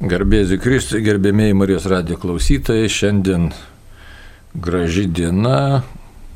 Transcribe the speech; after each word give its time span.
Garbėsiu 0.00 0.56
Kristui, 0.56 1.02
gerbėmiai 1.04 1.52
Marijos 1.52 1.84
radio 1.92 2.16
klausytojai, 2.16 2.86
šiandien 2.88 3.50
graži 4.56 5.02
diena 5.04 5.82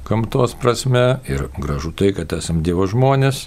gamtos 0.05 0.53
prasme 0.61 1.23
ir 1.25 1.47
gražu 1.57 1.95
tai, 1.97 2.11
kad 2.13 2.35
esame 2.37 2.61
Dievo 2.61 2.85
žmonės. 2.85 3.47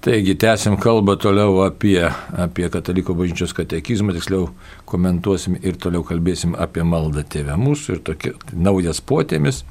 Taigi, 0.00 0.32
tęsim 0.40 0.78
kalbą 0.80 1.18
toliau 1.20 1.58
apie, 1.66 2.08
apie 2.32 2.70
kataliko 2.72 3.12
bažnyčios 3.18 3.52
katekizmą, 3.58 4.14
tiksliau 4.16 4.46
komentuosim 4.88 5.58
ir 5.60 5.76
toliau 5.76 6.00
kalbėsim 6.08 6.56
apie 6.56 6.86
maldą 6.88 7.20
tėvę 7.20 7.58
mūsų 7.60 7.98
ir 7.98 8.00
tokia 8.06 8.32
naujas 8.56 9.02
potėmis. 9.04 9.66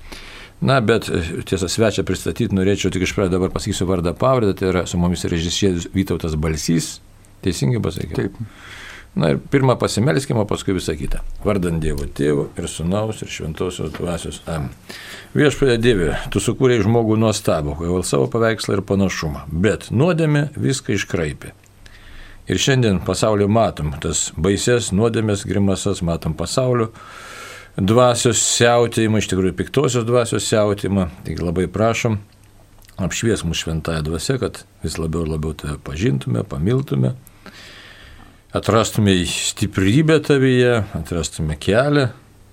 Na, 0.61 0.77
bet 0.77 1.09
tiesą 1.49 1.65
svečią 1.65 2.05
pristatyti 2.05 2.53
norėčiau 2.53 2.93
tik 2.93 3.07
iš 3.07 3.15
pradžio 3.17 3.39
dabar 3.39 3.49
pasakysiu 3.55 3.89
vardą 3.89 4.13
pavardę, 4.13 4.53
tai 4.61 4.69
yra 4.75 4.85
su 4.85 5.01
mumis 5.01 5.25
režisierius 5.25 5.89
Vytautas 5.95 6.37
Balsys. 6.37 6.99
Teisingai 7.41 7.81
pasakiau? 7.81 8.27
Taip. 8.27 8.37
Na 9.17 9.31
ir 9.33 9.39
pirmą 9.51 9.73
pasimelskime, 9.79 10.45
paskui 10.47 10.75
visą 10.77 10.93
kitą. 10.97 11.23
Vardant 11.43 11.81
Dievo 11.81 12.05
Tėvo 12.05 12.49
ir 12.59 12.67
Sūnaus 12.69 13.23
ir 13.23 13.31
Šventosios 13.33 13.91
Dvasios. 13.95 14.41
Amen. 14.45 14.69
Viešpatė 15.33 15.79
Dieve, 15.81 16.11
tu 16.33 16.41
sukūrėjai 16.43 16.85
žmogų 16.85 17.17
nuostabų, 17.21 17.75
pagal 17.81 18.05
savo 18.05 18.29
paveikslą 18.31 18.77
ir 18.77 18.83
panašumą, 18.85 19.47
bet 19.49 19.89
nuodėmė 19.89 20.49
viską 20.57 20.93
iškraipė. 20.97 21.55
Ir 22.49 22.61
šiandien 22.61 23.01
pasaulio 23.05 23.49
matom 23.49 23.91
tas 24.01 24.29
baises 24.37 24.91
nuodėmės 24.93 25.45
grimasas, 25.45 26.01
matom 26.05 26.33
pasaulio 26.37 26.91
dvasios 27.77 28.41
siautėjimą, 28.57 29.21
iš 29.21 29.29
tikrųjų 29.33 29.57
piktosios 29.57 30.05
dvasios 30.05 30.49
siautėjimą. 30.49 31.09
Taigi 31.25 31.45
labai 31.45 31.65
prašom, 31.69 32.17
apšvies 33.01 33.45
mūsų 33.45 33.65
šventąją 33.65 34.05
dvasę, 34.05 34.37
kad 34.41 34.63
vis 34.85 34.97
labiau 35.01 35.25
ir 35.25 35.33
labiau 35.33 35.53
tave 35.57 35.77
pažintume, 35.85 36.45
pamiltume 36.45 37.13
atrastume 38.53 39.25
stiprybę 39.25 40.19
tavyje, 40.19 40.83
atrastume 40.93 41.55
kelią 41.55 42.07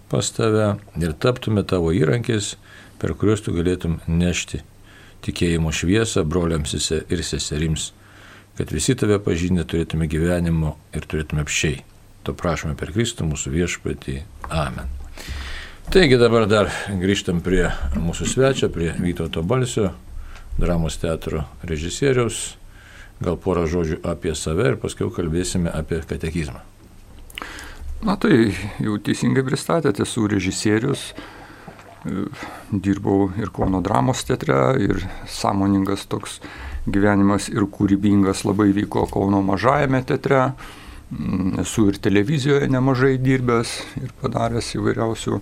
pas 0.08 0.32
tave 0.32 0.76
ir 1.02 1.14
taptume 1.18 1.64
tavo 1.66 1.90
įrankis, 1.90 2.54
per 3.00 3.14
kuriuos 3.18 3.42
tu 3.42 3.54
galėtum 3.56 3.98
nešti 4.06 4.60
tikėjimo 5.26 5.72
šviesą 5.74 6.22
broliams 6.22 6.76
ir 6.94 7.22
seserims, 7.26 7.90
kad 8.56 8.70
visi 8.70 8.94
tave 8.94 9.18
pažinę 9.18 9.64
turėtume 9.66 10.06
gyvenimo 10.06 10.76
ir 10.94 11.08
turėtume 11.08 11.42
apšiai. 11.42 11.80
To 12.22 12.34
prašome 12.38 12.76
per 12.78 12.92
Kristų 12.94 13.26
mūsų 13.26 13.52
viešpatį. 13.54 14.20
Amen. 14.50 14.86
Taigi 15.90 16.18
dabar 16.18 16.46
dar 16.50 16.70
grįžtam 17.02 17.40
prie 17.42 17.64
mūsų 17.98 18.30
svečio, 18.30 18.70
prie 18.74 18.92
Vytauto 18.98 19.42
Balsio, 19.46 19.90
dramos 20.58 20.98
teatro 21.02 21.44
režisieriaus 21.66 22.56
gal 23.22 23.38
porą 23.40 23.66
žodžių 23.70 24.02
apie 24.06 24.34
save 24.36 24.72
ir 24.72 24.80
paskui 24.80 25.08
kalbėsime 25.12 25.72
apie 25.72 26.02
katekizmą. 26.04 26.60
Na 28.04 28.16
tai 28.20 28.52
jau 28.82 28.98
teisingai 29.00 29.44
pristatėte, 29.46 30.04
esu 30.04 30.26
režisierius, 30.28 31.14
e, 32.04 32.26
dirbau 32.70 33.30
ir 33.40 33.50
Kauno 33.56 33.80
dramos 33.80 34.24
teatre, 34.28 34.76
ir 34.84 35.06
sąmoningas 35.26 36.04
toks 36.06 36.40
gyvenimas 36.86 37.48
ir 37.48 37.64
kūrybingas 37.72 38.44
labai 38.46 38.68
vyko 38.76 39.06
Kauno 39.10 39.40
mažajame 39.42 40.02
teatre. 40.04 40.52
Mm, 41.06 41.60
esu 41.62 41.88
ir 41.88 42.00
televizijoje 42.02 42.68
nemažai 42.68 43.14
dirbęs 43.22 43.72
ir 44.02 44.12
padaręs 44.20 44.72
įvairiausių 44.74 45.40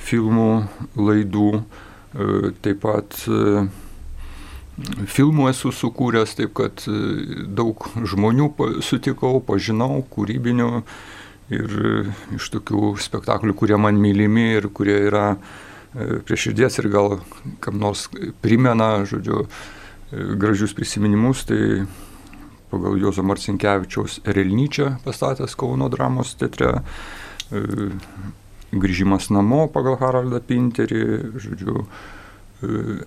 filmų, 0.00 0.52
laidų. 0.96 1.50
E, 1.60 2.52
taip 2.64 2.80
pat 2.82 3.16
e, 3.28 3.66
filmų 4.76 5.48
esu 5.52 5.70
sukūręs, 5.74 6.34
taip 6.38 6.54
kad 6.58 6.84
e, 6.90 7.44
daug 7.46 7.86
žmonių 7.94 8.50
sutikau, 8.82 9.38
pažinau, 9.44 10.02
kūrybinių 10.10 10.70
ir 11.54 11.76
e, 11.78 11.92
iš 12.38 12.50
tokių 12.56 12.94
spektaklių, 13.02 13.54
kurie 13.54 13.78
man 13.78 14.00
mylimi 14.00 14.48
ir 14.56 14.68
kurie 14.74 14.96
yra 15.06 15.34
e, 15.34 16.18
prie 16.26 16.38
širdies 16.40 16.80
ir 16.82 16.90
gal 16.92 17.20
kam 17.64 17.78
nors 17.82 18.08
primena, 18.42 19.04
žodžiu, 19.08 19.46
gražius 20.14 20.74
prisiminimus, 20.76 21.46
tai 21.48 21.84
pagal 22.70 22.98
Jozo 23.00 23.22
Marcinkievičiaus 23.26 24.20
Relnyčią 24.26 24.98
pastatęs 25.02 25.56
Kauno 25.58 25.88
dramos 25.90 26.34
teatre, 26.38 26.76
grįžimas 28.74 29.30
namo 29.34 29.64
pagal 29.74 29.98
Haraldą 29.98 30.38
Pinterį, 30.44 31.02
žodžiu, 31.42 31.82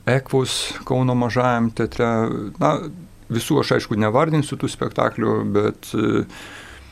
Ekvus 0.05 0.77
Kauno 0.87 1.15
mažajam 1.17 1.71
teatre. 1.75 2.07
Na, 2.61 2.73
visų 3.31 3.61
aš 3.61 3.75
aišku 3.77 3.97
nevardinsiu 3.99 4.57
tų 4.59 4.69
spektaklių, 4.71 5.35
bet 5.55 5.91
e, 5.95 6.25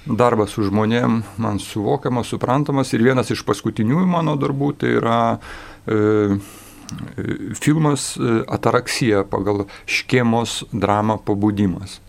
darbas 0.05 0.55
su 0.55 0.66
žmonėm 0.67 1.21
man 1.41 1.59
suvokiamas, 1.63 2.29
suprantamas 2.33 2.93
ir 2.93 3.05
vienas 3.05 3.31
iš 3.33 3.45
paskutiniųjų 3.47 4.07
mano 4.09 4.35
darbų 4.39 4.71
tai 4.81 4.95
yra 4.99 5.19
e, 5.35 5.95
e 5.95 7.38
filmas 7.59 8.13
e, 8.17 8.41
Ataraksija 8.57 9.25
pagal 9.29 9.66
Škėmos 9.85 10.63
dramą 10.73 11.19
Pabudimas. 11.25 11.99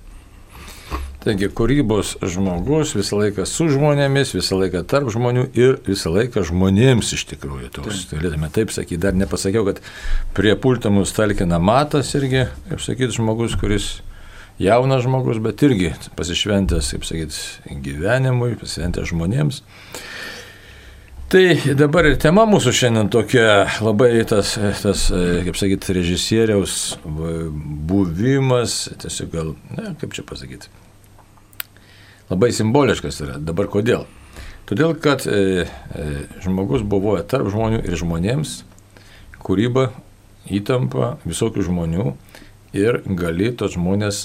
Taigi 1.26 1.48
kūrybos 1.50 2.12
žmogus 2.22 2.92
visą 2.94 3.16
laiką 3.18 3.42
su 3.50 3.64
žmonėmis, 3.66 4.30
visą 4.36 4.60
laiką 4.60 4.84
tarp 4.86 5.08
žmonių 5.10 5.48
ir 5.58 5.80
visą 5.82 6.12
laiką 6.14 6.44
žmonėms 6.46 7.08
iš 7.16 7.24
tikrųjų. 7.32 7.72
Toks, 7.74 8.04
galėtume 8.12 8.46
taip 8.54 8.70
sakyti, 8.70 9.00
dar 9.02 9.18
nepasakiau, 9.18 9.64
kad 9.66 9.80
prie 10.36 10.54
pulto 10.54 10.92
mus 10.94 11.10
talkina 11.16 11.58
matas 11.58 12.12
irgi, 12.14 12.44
kaip 12.68 12.84
sakyti, 12.84 13.16
žmogus, 13.18 13.58
kuris 13.58 13.88
jaunas 14.62 15.02
žmogus, 15.02 15.42
bet 15.42 15.66
irgi 15.66 15.90
pasišventęs, 16.14 16.92
kaip 16.94 17.10
sakyti, 17.10 17.74
gyvenimui, 17.88 18.54
pasišventęs 18.62 19.10
žmonėms. 19.10 19.60
Tai 21.26 21.44
dabar 21.74 22.06
ir 22.06 22.20
tema 22.22 22.46
mūsų 22.46 22.70
šiandien 22.84 23.10
tokia 23.10 23.66
labai 23.82 24.12
tas, 24.30 24.54
tas 24.78 25.08
kaip 25.10 25.58
sakyti, 25.58 25.98
režisieriaus 25.98 27.00
buvimas, 27.02 28.84
tiesiog 29.02 29.32
gal, 29.34 29.56
ne, 29.74 29.96
kaip 29.98 30.14
čia 30.14 30.22
pasakyti, 30.22 30.70
labai 32.30 32.52
simboliškas 32.54 33.20
yra. 33.24 33.36
Dabar 33.42 33.68
kodėl? 33.72 34.06
Todėl, 34.66 34.96
kad 34.98 35.22
e, 35.30 35.66
e, 35.66 36.06
žmogus 36.42 36.82
buvo 36.82 37.14
tarp 37.22 37.52
žmonių 37.52 37.84
ir 37.86 37.94
žmonėms, 38.00 38.56
kūryba, 39.46 39.92
įtampa 40.50 41.16
visokių 41.26 41.68
žmonių 41.68 42.06
ir 42.76 42.98
gali 43.18 43.52
tos 43.54 43.76
žmonės 43.76 44.24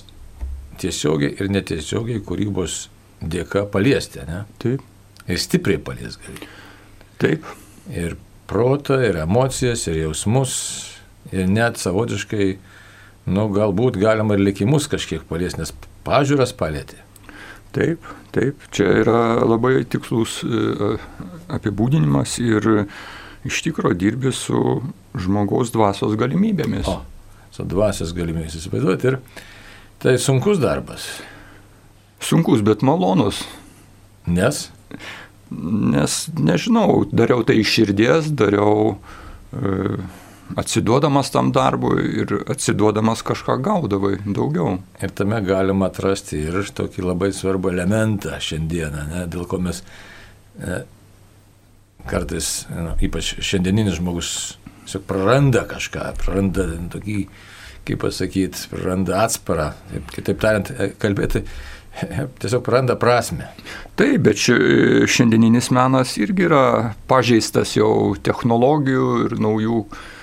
tiesiogiai 0.82 1.36
ir 1.38 1.52
netiesiogiai 1.54 2.24
kūrybos 2.26 2.88
dėka 3.22 3.68
paliesti, 3.70 4.24
ne? 4.26 4.44
Taip. 4.62 4.82
Ir 5.30 5.38
stipriai 5.38 5.78
palies 5.82 6.18
gali. 6.22 6.50
Taip. 7.22 7.46
Ir 7.94 8.18
protą, 8.50 8.98
ir 9.06 9.22
emocijas, 9.22 9.86
ir 9.90 10.02
jausmus, 10.02 10.56
ir 11.30 11.46
net 11.50 11.78
savotiškai, 11.82 12.50
nu, 13.30 13.46
galbūt 13.54 14.02
galima 14.02 14.36
ir 14.36 14.42
likimus 14.42 14.90
kažkiek 14.92 15.24
palies, 15.30 15.58
nes 15.62 15.74
pažiūras 16.08 16.56
palėtė. 16.58 16.98
Taip, 17.72 18.04
taip, 18.36 18.66
čia 18.76 18.90
yra 19.00 19.22
labai 19.48 19.86
tikslus 19.88 20.42
e, 20.44 20.96
apibūdinimas 21.56 22.36
ir 22.44 22.68
iš 23.48 23.62
tikrųjų 23.64 23.96
dirbi 24.02 24.34
su 24.36 24.82
žmogaus 25.16 25.72
dvasios 25.72 26.18
galimybėmis. 26.20 26.90
O, 26.92 27.00
su 27.56 27.64
dvasios 27.72 28.12
galimybėmis 28.18 28.60
įsivaizduoti 28.60 29.14
ir 29.14 29.20
tai 30.04 30.18
sunkus 30.20 30.60
darbas. 30.60 31.08
Sunkus, 32.22 32.60
bet 32.66 32.84
malonus. 32.86 33.46
Nes? 34.28 34.68
Nes 35.52 36.18
nežinau, 36.38 37.06
dariau 37.12 37.46
tai 37.48 37.62
iš 37.64 37.72
širdies, 37.78 38.34
dariau 38.36 38.98
e, 39.56 39.96
atsiduodamas 40.56 41.32
tam 41.32 41.52
darbui 41.52 42.04
ir 42.22 42.34
atsiduodamas 42.50 43.24
kažką 43.26 43.58
gaudavai 43.64 44.16
daugiau. 44.26 44.78
Ir 45.04 45.14
tame 45.16 45.42
galima 45.46 45.90
atrasti 45.92 46.40
ir 46.48 46.72
tokį 46.76 47.06
labai 47.06 47.32
svarbų 47.36 47.72
elementą 47.74 48.40
šiandieną, 48.42 49.06
ne, 49.12 49.26
dėl 49.32 49.48
ko 49.50 49.62
mes 49.62 49.84
ne, 50.60 50.82
kartais, 52.10 52.52
ne, 52.72 52.96
ypač 53.08 53.36
šiandieninis 53.44 54.00
žmogus, 54.00 54.32
tiesiog 54.84 55.08
praranda 55.10 55.66
kažką, 55.70 56.12
praranda 56.22 56.68
tokį, 56.94 57.20
kaip 57.88 58.02
pasakyti, 58.06 58.68
praranda 58.72 59.24
atsparą, 59.26 59.72
taip, 59.92 60.16
kitaip 60.16 60.42
tariant, 60.42 60.72
e, 60.78 60.92
kalbėti 61.02 61.46
tiesiog 62.42 62.64
praranda 62.66 62.96
prasme. 63.00 63.50
Taip, 64.00 64.24
bet 64.30 64.40
šiandieninis 64.40 65.70
menas 65.76 66.16
irgi 66.22 66.48
yra 66.48 66.66
pažeistas 67.12 67.76
jau 67.76 68.16
technologijų 68.24 69.12
ir 69.28 69.38
naujų 69.44 69.86
E, 69.92 70.20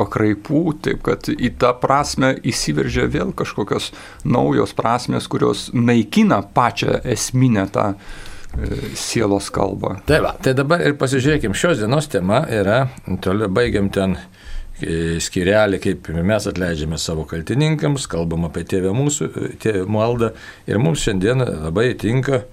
pakraipų, 0.00 0.62
taip 0.84 1.02
kad 1.04 1.28
į 1.32 1.52
tą 1.60 1.74
prasme 1.80 2.32
įsiveržia 2.46 3.06
vėl 3.10 3.34
kažkokios 3.36 3.90
naujos 4.24 4.74
prasmes, 4.76 5.28
kurios 5.30 5.68
naikina 5.76 6.40
pačią 6.56 7.00
esminę 7.04 7.66
tą 7.74 7.86
e, 7.92 8.70
sielos 8.98 9.50
kalbą. 9.54 9.98
Tai 10.08 10.22
va, 10.24 10.34
tai 10.40 10.54
dabar 10.56 10.84
ir 10.86 10.96
pasižiūrėkime, 11.00 11.56
šios 11.56 11.82
dienos 11.82 12.08
tema 12.12 12.42
yra, 12.48 12.86
toliau 13.24 13.50
baigiam 13.52 13.90
ten 13.92 14.16
e, 14.16 15.18
skirelį, 15.20 15.82
kaip 15.84 16.12
mes 16.16 16.48
atleidžiame 16.50 17.00
savo 17.00 17.26
kaltininkams, 17.28 18.08
kalbam 18.10 18.48
apie 18.48 18.64
tėvę 18.68 18.94
mūsų, 18.96 19.32
tėvę 19.60 19.84
maldą 19.90 20.32
ir 20.70 20.80
mums 20.80 21.04
šiandien 21.04 21.44
labai 21.66 21.90
tinka 22.00 22.44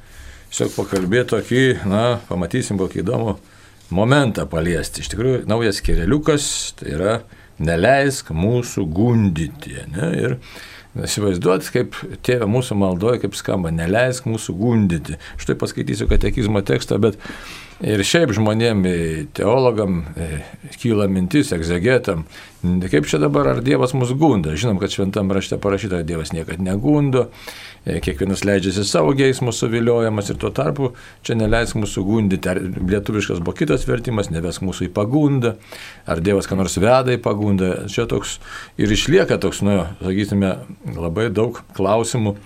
tiesiog 0.48 0.74
pakalbėti 0.78 1.32
tokį, 1.36 1.64
na, 1.92 2.04
pamatysim 2.28 2.80
kokį 2.80 3.04
įdomų 3.04 3.38
momentą 3.94 4.48
paliesti. 4.50 5.04
Iš 5.04 5.12
tikrųjų, 5.14 5.44
naujas 5.50 5.82
kereliukas, 5.86 6.48
tai 6.80 6.96
yra 6.96 7.20
neleisk 7.58 8.34
mūsų 8.36 8.88
gundyti. 8.94 9.78
Ne? 9.94 10.10
Ir 10.22 10.40
Įsivaizduot, 10.98 11.68
kaip 11.70 11.98
tėvė 12.26 12.48
mūsų 12.50 12.78
maldoja, 12.80 13.20
kaip 13.22 13.36
skamba, 13.38 13.70
neleisk 13.70 14.26
mūsų 14.26 14.56
gundyti. 14.58 15.18
Štai 15.38 15.54
paskaitysiu 15.62 16.08
katekizmo 16.10 16.64
tekstą, 16.66 16.98
bet 17.04 17.20
Ir 17.78 18.02
šiaip 18.02 18.32
žmonėm, 18.34 18.80
e, 18.90 18.94
teologam 19.38 20.00
e, 20.18 20.40
kyla 20.82 21.06
mintis, 21.14 21.52
egzegetam, 21.54 22.24
kaip 22.90 23.06
čia 23.06 23.20
dabar, 23.22 23.52
ar 23.52 23.60
Dievas 23.62 23.94
mus 23.94 24.10
gunda. 24.18 24.56
Žinom, 24.58 24.80
kad 24.82 24.90
šventam 24.90 25.30
rašte 25.30 25.60
parašyta, 25.62 26.00
Dievas 26.08 26.34
niekada 26.34 26.64
negundo, 26.66 27.28
e, 27.86 28.00
kiekvienas 28.02 28.42
leidžiasi 28.50 28.82
savo 28.82 29.14
geismų 29.18 29.54
suviliojamas 29.54 30.34
ir 30.34 30.40
tuo 30.42 30.50
tarpu 30.50 30.90
čia 31.22 31.38
neleisk 31.38 31.78
mūsų 31.78 32.06
gundyti. 32.08 32.50
Ar 32.50 32.62
lietuviškas 32.66 33.44
buvo 33.46 33.54
kitas 33.60 33.86
vertimas, 33.86 34.32
neves 34.34 34.58
mūsų 34.66 34.90
į 34.90 34.94
pagundą, 34.98 35.54
ar 36.10 36.24
Dievas 36.26 36.50
ką 36.50 36.58
nors 36.58 36.80
veda 36.82 37.14
į 37.14 37.22
pagundą. 37.22 37.86
Čia 37.94 38.08
toks 38.10 38.40
ir 38.82 38.90
išlieka 38.90 39.38
toks, 39.44 39.62
nu, 39.62 39.84
sakytume, 40.02 40.56
labai 40.98 41.30
daug 41.30 41.62
klausimų 41.78 42.40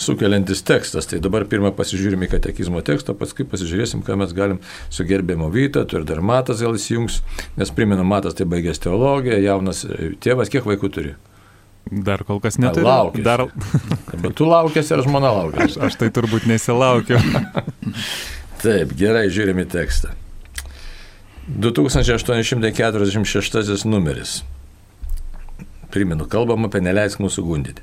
sukeliantis 0.00 0.62
tekstas. 0.66 1.08
Tai 1.10 1.20
dabar 1.22 1.44
pirmą 1.50 1.70
pasižiūrime 1.76 2.24
į 2.28 2.30
katekizmo 2.34 2.80
tekstą, 2.86 3.14
paskui 3.18 3.44
pasižiūrėsim, 3.48 4.00
ką 4.06 4.12
mes 4.20 4.30
galim 4.36 4.58
su 4.88 5.04
gerbėmo 5.08 5.48
Vyta, 5.52 5.80
tu 5.88 5.92
ir 6.00 6.04
dar 6.08 6.20
Matas 6.24 6.62
gal 6.64 6.74
įsijungs, 6.78 7.14
nes 7.60 7.68
primenu, 7.76 8.04
Matas 8.08 8.34
tai 8.38 8.46
baigęs 8.50 8.82
teologiją, 8.82 9.36
jaunas 9.44 9.78
e, 9.84 9.88
tėvas, 10.22 10.52
kiek 10.52 10.64
vaikų 10.68 10.88
turi? 10.94 11.12
Dar 11.90 12.20
kol 12.24 12.40
kas 12.40 12.58
neturiu. 12.60 12.86
Laukiu. 12.86 13.22
Dar... 13.26 13.40
Bet 14.22 14.32
tu 14.38 14.44
laukiasi 14.48 14.94
ar 14.94 15.00
žmona 15.06 15.30
laukia? 15.34 15.60
Aš, 15.66 15.72
aš 15.88 15.94
tai 16.00 16.08
turbūt 16.14 16.42
nesilaukiu. 16.50 17.16
Taip, 18.62 18.88
gerai, 18.96 19.26
žiūrime 19.32 19.64
tekstą. 19.68 20.08
2846 21.50 23.84
numeris. 23.88 24.44
Primenu, 25.90 26.24
kalbam 26.30 26.64
apie 26.68 26.80
neleisk 26.84 27.18
mūsų 27.18 27.42
gundyti. 27.48 27.82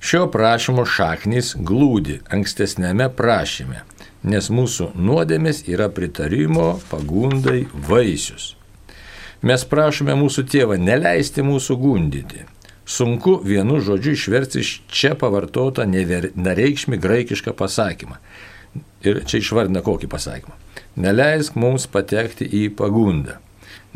Šio 0.00 0.28
prašymo 0.30 0.84
šaknys 0.86 1.56
glūdi 1.58 2.20
ankstesnėme 2.30 3.08
prašyme, 3.18 3.80
nes 4.22 4.50
mūsų 4.54 4.92
nuodėmės 4.94 5.64
yra 5.66 5.88
pritarimo 5.90 6.68
pagundai 6.90 7.64
vaisius. 7.88 8.52
Mes 9.42 9.64
prašome 9.66 10.14
mūsų 10.18 10.44
tėvą 10.54 10.78
neleisti 10.78 11.42
mūsų 11.46 11.76
gundyti. 11.82 12.44
Sunku 12.88 13.36
vienu 13.44 13.80
žodžiu 13.84 14.14
išversti 14.14 14.62
iš 14.62 14.70
čia 14.86 15.12
pavartotą 15.18 15.84
nereikšmį 15.90 16.98
graikišką 17.02 17.52
pasakymą. 17.58 18.22
Ir 19.02 19.24
čia 19.26 19.42
išvardina 19.42 19.82
kokį 19.84 20.08
pasakymą. 20.14 20.54
Neleisk 20.98 21.58
mums 21.58 21.90
patekti 21.90 22.46
į 22.46 22.68
pagundą. 22.78 23.38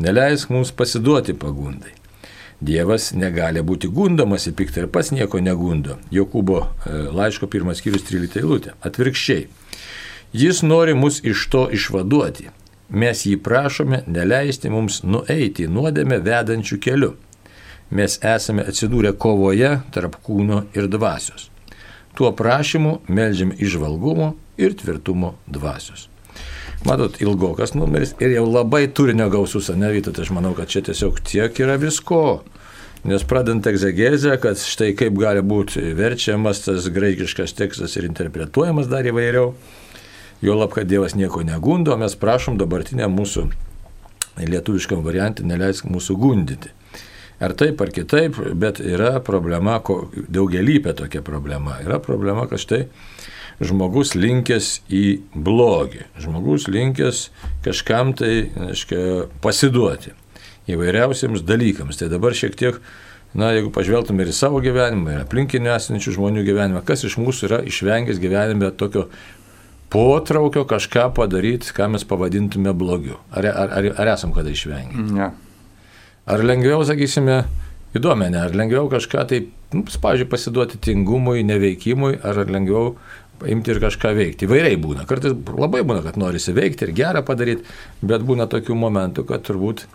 Neleisk 0.03 0.51
mums 0.51 0.71
pasiduoti 0.75 1.33
pagundai. 1.33 1.95
Dievas 2.63 3.09
negali 3.11 3.59
būti 3.59 3.89
gundomas 3.91 4.45
į 4.47 4.53
piktą 4.55 4.85
ir 4.85 4.91
pats 4.93 5.11
nieko 5.11 5.41
negundo. 5.43 5.97
Jokūbo 6.15 6.59
e, 6.63 6.99
laiško 7.11 7.49
pirmas 7.51 7.81
skyrius 7.81 8.05
13 8.07 8.39
eilutė. 8.39 8.75
Atvirkščiai. 8.87 9.49
Jis 10.33 10.61
nori 10.63 10.93
mus 10.95 11.19
iš 11.27 11.43
to 11.51 11.65
išvaduoti. 11.75 12.47
Mes 12.93 13.25
jį 13.27 13.35
prašome 13.43 14.03
neleisti 14.07 14.71
mums 14.71 15.01
nueiti 15.03 15.67
nuodėmę 15.67 16.21
vedančių 16.23 16.79
keliu. 16.85 17.11
Mes 17.91 18.15
esame 18.23 18.63
atsidūrę 18.69 19.11
kovoje 19.19 19.73
tarp 19.91 20.15
kūno 20.23 20.63
ir 20.77 20.87
dvasios. 20.87 21.49
Tuo 22.15 22.31
prašymu 22.31 23.01
melžiam 23.09 23.51
išvalgumo 23.57 24.33
ir 24.57 24.77
tvirtumo 24.79 25.35
dvasios. 25.47 26.07
Matot, 26.83 27.15
ilgokas 27.23 27.71
numeris 27.77 28.11
ir 28.19 28.33
jau 28.35 28.43
labai 28.49 28.89
turinio 28.91 29.29
gausus, 29.31 29.69
ne 29.79 29.87
Vytas, 29.93 30.19
aš 30.19 30.33
manau, 30.35 30.51
kad 30.57 30.67
čia 30.67 30.81
tiesiog 30.83 31.21
tiek 31.23 31.59
yra 31.63 31.77
visko. 31.79 32.41
Nes 33.07 33.23
pradant 33.27 33.63
egzegezę, 33.67 34.35
kad 34.43 34.59
štai 34.59 34.89
kaip 34.99 35.15
gali 35.19 35.39
būti 35.43 35.93
verčiamas 35.95 36.61
tas 36.65 36.89
graikiškas 36.91 37.55
tekstas 37.55 37.95
ir 37.95 38.07
interpretuojamas 38.07 38.91
dar 38.91 39.07
įvairiau, 39.07 39.53
jo 40.43 40.55
lab, 40.59 40.71
kad 40.75 40.87
Dievas 40.91 41.15
nieko 41.15 41.43
negundo, 41.47 41.95
mes 41.99 42.15
prašom 42.19 42.59
dabartinę 42.59 43.07
mūsų 43.11 43.47
lietuviškam 44.43 45.03
variantui 45.07 45.47
neleisk 45.47 45.87
mūsų 45.87 46.19
gundyti. 46.19 46.71
Ar 47.43 47.55
taip 47.59 47.79
ar 47.83 47.91
kitaip, 47.95 48.37
bet 48.59 48.79
yra 48.83 49.17
problema, 49.23 49.79
daugelįpė 50.31 50.93
tokia 50.99 51.23
problema. 51.23 51.79
Yra 51.83 51.99
problema, 52.03 52.47
kad 52.47 52.59
štai 52.59 52.85
žmogus 53.61 54.15
linkęs 54.17 54.73
į 54.89 55.05
blogį, 55.35 56.07
žmogus 56.21 56.67
linkęs 56.71 57.27
kažkam 57.65 58.13
tai, 58.17 58.49
aiškia, 58.71 59.29
pasiduoti 59.43 60.15
įvairiausiems 60.71 61.43
dalykams. 61.45 61.99
Tai 61.99 62.09
dabar 62.11 62.35
šiek 62.37 62.55
tiek, 62.59 62.79
na, 63.35 63.51
jeigu 63.55 63.71
pažvelgtume 63.75 64.23
ir 64.23 64.31
į 64.31 64.35
savo 64.37 64.61
gyvenimą, 64.63 65.17
ir 65.17 65.23
aplinkinį 65.25 65.73
esančių 65.75 66.17
žmonių 66.17 66.45
gyvenimą, 66.47 66.83
kas 66.87 67.05
iš 67.07 67.17
mūsų 67.21 67.49
yra 67.49 67.63
išvengęs 67.67 68.21
gyvenime 68.23 68.71
tokio 68.79 69.09
potraukio 69.93 70.63
kažką 70.69 71.11
padaryti, 71.17 71.73
ką 71.75 71.91
mes 71.93 72.05
pavadintume 72.09 72.73
blogiu. 72.73 73.19
Ar, 73.31 73.45
ar, 73.51 73.75
ar, 73.77 73.89
ar 74.01 74.13
esam 74.15 74.33
kada 74.33 74.53
išvengę? 74.53 75.03
Ne. 75.13 75.29
Ar 76.23 76.41
lengviau, 76.41 76.81
sakysime, 76.87 77.43
įdomu, 77.93 78.29
ne, 78.31 78.39
ar 78.47 78.55
lengviau 78.57 78.87
kažką 78.89 79.25
tai, 79.29 79.43
nu, 79.75 79.83
pavyzdžiui, 79.85 80.29
pasiduoti 80.31 80.79
tingumui, 80.81 81.43
neveikimui, 81.45 82.15
ar 82.25 82.41
lengviau 82.47 82.95
imti 83.49 83.73
ir 83.73 83.81
kažką 83.83 84.13
veikti. 84.17 84.47
Įvairiai 84.47 84.77
būna. 84.81 85.07
Kartais 85.09 85.33
labai 85.33 85.83
būna, 85.87 86.03
kad 86.05 86.19
norisi 86.21 86.55
veikti 86.55 86.87
ir 86.87 86.95
gerą 86.97 87.23
padaryti, 87.25 87.67
bet 88.01 88.23
būna 88.25 88.47
tokių 88.51 88.77
momentų, 88.79 89.27
kad 89.29 89.45
turbūt 89.47 89.85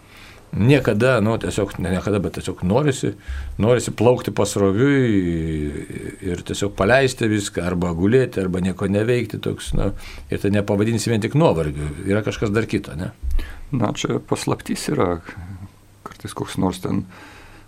niekada, 0.53 1.19
nu, 1.21 1.37
tiesiog, 1.41 1.75
ne 1.83 1.93
niekada, 1.93 2.21
bet 2.25 2.39
tiesiog 2.39 2.63
norisi, 2.67 3.13
norisi 3.61 3.93
plaukti 3.97 4.33
pasroviui 4.35 5.73
ir 6.25 6.43
tiesiog 6.49 6.73
paleisti 6.79 7.29
viską, 7.29 7.65
arba 7.69 7.93
gulėti, 7.97 8.41
arba 8.43 8.63
nieko 8.65 8.89
neveikti 8.89 9.41
toks, 9.45 9.75
nu, 9.77 9.91
ir 10.33 10.43
tai 10.43 10.53
nepavadinsi 10.55 11.13
vien 11.13 11.25
tik 11.25 11.37
nuovargiu, 11.39 11.91
yra 12.09 12.25
kažkas 12.27 12.53
dar 12.55 12.69
kito, 12.71 12.97
ne? 12.97 13.13
Na, 13.77 13.93
čia 13.93 14.23
paslaptys 14.25 14.89
yra, 14.95 15.19
kartais 16.09 16.37
koks 16.37 16.57
nors 16.61 16.81
ten 16.85 17.05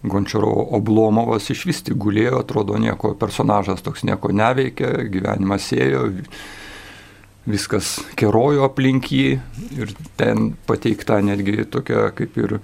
Gončiaro 0.03 0.49
Oblomovas 0.71 1.51
iš 1.53 1.67
vis 1.69 1.83
tik 1.85 1.99
gulėjo, 2.01 2.41
atrodo 2.41 2.79
nieko, 2.81 3.13
personažas 3.21 3.83
toks 3.85 4.07
nieko 4.09 4.31
neveikė, 4.33 4.89
gyvenimas 5.13 5.67
ėjo, 5.77 6.07
viskas 7.51 7.99
kerojo 8.17 8.65
aplink 8.65 9.11
jį 9.13 9.27
ir 9.77 9.93
ten 10.21 10.55
pateikta 10.69 11.19
netgi 11.25 11.67
tokia 11.69 12.07
kaip 12.17 12.39
ir 12.41 12.57
e, 12.57 12.63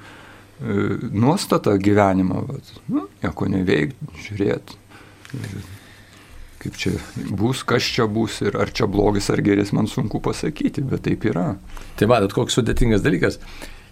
nuostata 1.12 1.74
gyvenimo, 1.80 2.40
bet 2.48 2.72
nu, 2.88 3.04
nieko 3.24 3.50
neveikti, 3.52 4.08
žiūrėti. 4.28 4.80
Kaip 6.62 6.80
čia 6.80 6.94
bus, 7.36 7.60
kas 7.68 7.84
čia 7.84 8.08
bus 8.08 8.40
ir 8.46 8.56
ar 8.56 8.72
čia 8.72 8.88
blogis 8.88 9.28
ar 9.32 9.44
geris, 9.44 9.74
man 9.76 9.90
sunku 9.92 10.22
pasakyti, 10.24 10.86
bet 10.88 11.04
taip 11.04 11.28
yra. 11.28 11.50
Tai 12.00 12.08
matot, 12.08 12.32
koks 12.32 12.56
sudėtingas 12.56 13.04
dalykas. 13.04 13.36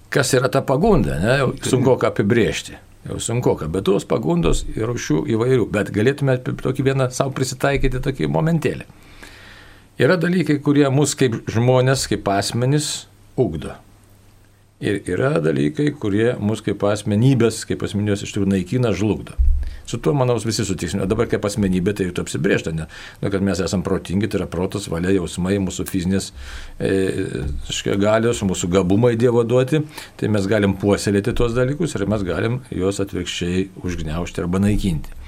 Kas 0.09 0.33
yra 0.37 0.49
ta 0.49 0.65
pagunda, 0.65 1.21
ne? 1.21 1.39
sunku 1.69 1.99
apibriežti 2.09 2.81
jau 3.05 3.21
sunku, 3.21 3.55
bet 3.69 3.85
tos 3.87 4.07
pagundos 4.09 4.65
ir 4.75 4.89
rūšių 4.89 5.25
įvairių, 5.35 5.67
bet 5.73 5.93
galėtume 5.95 6.39
tokį 6.41 6.87
vieną 6.91 7.09
savo 7.13 7.35
prisitaikyti 7.37 8.03
tokį 8.05 8.31
momentėlį. 8.33 8.87
Yra 10.01 10.17
dalykai, 10.19 10.59
kurie 10.59 10.89
mus 10.91 11.15
kaip 11.15 11.37
žmonės, 11.47 12.09
kaip 12.11 12.27
asmenys 12.33 13.07
ugdo. 13.39 13.77
Ir 14.83 14.99
yra 15.07 15.37
dalykai, 15.39 15.93
kurie 15.95 16.33
mus 16.43 16.65
kaip 16.65 16.83
asmenybės, 16.89 17.63
kaip 17.69 17.85
asmenybės 17.87 18.25
iš 18.27 18.35
tikrųjų 18.35 18.51
naikina, 18.57 18.91
žlugdo. 18.97 19.37
Su 19.87 19.99
tuo, 20.01 20.15
manau, 20.17 20.37
visi 20.41 20.65
sutiksime. 20.65 21.07
Dabar 21.11 21.29
kaip 21.31 21.45
asmenybė 21.45 21.95
tai 21.97 22.09
jau 22.09 22.15
apsibriežta, 22.23 22.73
ne? 22.77 22.87
Nu, 23.21 23.31
kad 23.33 23.45
mes 23.45 23.61
esame 23.65 23.85
protingi, 23.87 24.31
tai 24.31 24.41
yra 24.41 24.49
protas, 24.51 24.89
valia, 24.93 25.13
jausmai, 25.19 25.59
mūsų 25.65 25.87
fizinės 25.91 26.31
e, 26.81 27.45
galios, 28.01 28.41
mūsų 28.47 28.71
gabumai 28.79 29.15
Dievo 29.21 29.45
duoti, 29.45 29.83
tai 30.21 30.33
mes 30.33 30.49
galim 30.51 30.79
puoselėti 30.81 31.37
tuos 31.37 31.57
dalykus 31.57 31.97
ir 31.99 32.07
mes 32.11 32.25
galim 32.27 32.63
juos 32.73 33.03
atvirkščiai 33.05 33.69
užgneušti 33.85 34.45
arba 34.45 34.63
naikinti. 34.65 35.21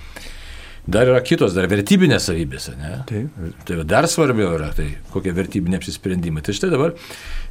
Dar 0.87 1.09
yra 1.11 1.19
kitos, 1.19 1.51
dar 1.57 1.67
vertybinės 1.67 2.29
savybės, 2.29 2.69
ne? 2.79 2.93
Taip. 3.09 3.39
Tai 3.67 3.81
dar 3.91 4.07
svarbiau 4.07 4.53
yra, 4.55 4.69
tai 4.75 4.93
kokie 5.11 5.33
vertybiniai 5.35 5.81
apsisprendimai. 5.81 6.45
Tai 6.47 6.55
štai 6.55 6.71
dabar 6.71 6.95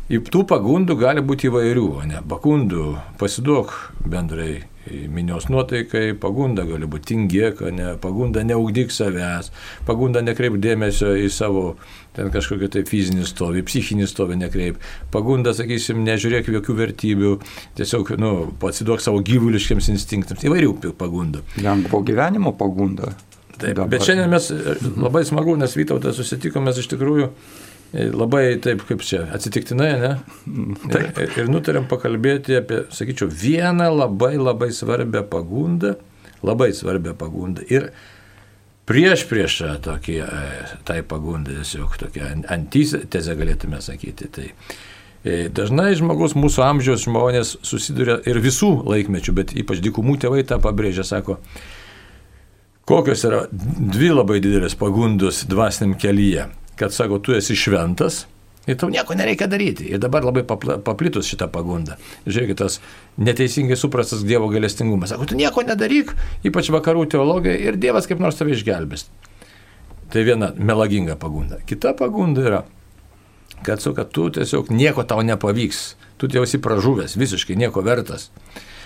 tų 0.08 0.46
pagundų 0.48 0.96
gali 1.02 1.24
būti 1.26 1.50
įvairių, 1.50 1.90
ne? 2.14 2.22
Pagundų 2.32 2.94
pasiduok 3.20 3.76
bendrai 4.08 4.64
minios 5.12 5.50
nuotaikai, 5.50 6.14
pagunda 6.22 6.66
gali 6.68 6.88
būti 6.90 7.14
tingėka, 7.14 7.72
ne, 7.74 7.94
pagunda 8.02 8.44
neugdyk 8.46 8.94
savęs, 8.94 9.52
pagunda 9.88 10.22
nekreip 10.26 10.60
dėmesio 10.62 11.16
į 11.18 11.30
savo 11.34 11.76
ten 12.16 12.32
kažkokį 12.32 12.70
tai 12.72 12.84
fizinį 12.88 13.28
stovį, 13.28 13.64
psichinį 13.68 14.08
stovį 14.08 14.40
nekreip, 14.46 14.80
pagunda, 15.12 15.52
sakysim, 15.58 16.04
nežiūrėk 16.08 16.50
jokių 16.54 16.78
vertybių, 16.80 17.34
tiesiog, 17.80 18.16
nu, 18.22 18.34
pasiduok 18.62 19.04
savo 19.04 19.20
gyvuliškiams 19.26 19.92
instinktams, 19.92 20.46
įvairių 20.48 20.94
pagundų. 20.96 21.44
Lengvo 21.66 22.02
gyvenimo 22.08 22.56
pagunda. 22.56 23.16
Taip, 23.56 23.76
Dabar. 23.78 23.88
bet 23.92 24.04
šiandien 24.04 24.32
mes 24.32 24.50
labai 25.00 25.24
smagu, 25.28 25.56
nes 25.60 25.76
Vytautas 25.80 26.18
susitikom, 26.20 26.66
mes 26.68 26.80
iš 26.82 26.90
tikrųjų 26.92 27.30
labai 27.94 28.58
taip 28.62 28.84
kaip 28.88 29.04
čia 29.06 29.26
atsitiktinai, 29.36 29.92
ne? 30.02 30.12
Ir, 30.90 31.06
ir, 31.22 31.38
ir 31.44 31.52
nutarėm 31.52 31.88
pakalbėti 31.92 32.58
apie, 32.60 32.82
sakyčiau, 32.94 33.30
vieną 33.30 33.88
labai 33.94 34.36
labai 34.40 34.72
svarbią 34.76 35.24
pagundą, 35.32 35.96
labai 36.46 36.72
svarbią 36.76 37.16
pagundą. 37.20 37.64
Ir 37.72 37.92
prieš 38.90 39.26
priešą 39.30 39.78
tokie, 39.86 40.20
tai 40.88 41.02
pagundai, 41.08 41.62
tiesiog 41.62 41.96
tokia 42.02 42.34
antitezė 42.54 43.38
galėtume 43.40 43.80
sakyti. 43.82 44.28
Tai 44.34 44.50
e, 44.50 45.48
dažnai 45.54 45.94
žmogus, 45.98 46.36
mūsų 46.38 46.66
amžiaus 46.66 47.08
žmonės 47.08 47.56
susiduria 47.66 48.20
ir 48.28 48.42
visų 48.44 48.76
laikmečių, 48.86 49.38
bet 49.40 49.56
ypač 49.56 49.82
dykumų 49.86 50.20
tėvai 50.26 50.44
tą 50.48 50.60
pabrėžia, 50.64 51.08
sako, 51.08 51.40
kokios 52.86 53.26
yra 53.26 53.46
dvi 53.52 54.12
labai 54.12 54.42
didelės 54.44 54.78
pagundos 54.78 55.46
dvasiniam 55.50 55.96
kelyje 55.98 56.50
kad 56.80 56.94
sako, 56.94 57.20
tu 57.20 57.36
esi 57.36 57.56
šventas 57.58 58.26
ir 58.68 58.78
tau 58.82 58.90
nieko 58.90 59.16
nereikia 59.18 59.48
daryti. 59.48 59.88
Ir 59.94 60.02
dabar 60.02 60.26
labai 60.26 60.44
paplitus 60.46 61.30
šitą 61.30 61.48
pagundą. 61.54 62.00
Žiūrėkit, 62.26 62.58
tas 62.60 62.80
neteisingai 63.22 63.78
suprastas 63.80 64.26
Dievo 64.26 64.50
galestingumas. 64.54 65.14
Sako, 65.14 65.28
tu 65.30 65.38
nieko 65.40 65.64
nedaryk, 65.66 66.16
ypač 66.48 66.72
vakarų 66.74 67.06
teologija, 67.14 67.56
ir 67.56 67.80
Dievas 67.82 68.10
kaip 68.10 68.24
nors 68.24 68.40
tave 68.40 68.56
išgelbės. 68.58 69.08
Tai 70.14 70.24
viena 70.26 70.52
melaginga 70.58 71.18
pagunda. 71.20 71.60
Kita 71.66 71.94
pagunda 71.98 72.46
yra, 72.46 72.64
kad, 73.66 73.82
su, 73.82 73.94
kad 73.98 74.12
tu 74.14 74.30
tiesiog 74.34 74.72
nieko 74.74 75.06
tau 75.08 75.26
nepavyks. 75.26 75.86
Tu 76.22 76.30
jau 76.32 76.46
esi 76.48 76.62
pražuvęs, 76.64 77.18
visiškai 77.20 77.58
nieko 77.60 77.84
vertas. 77.84 78.30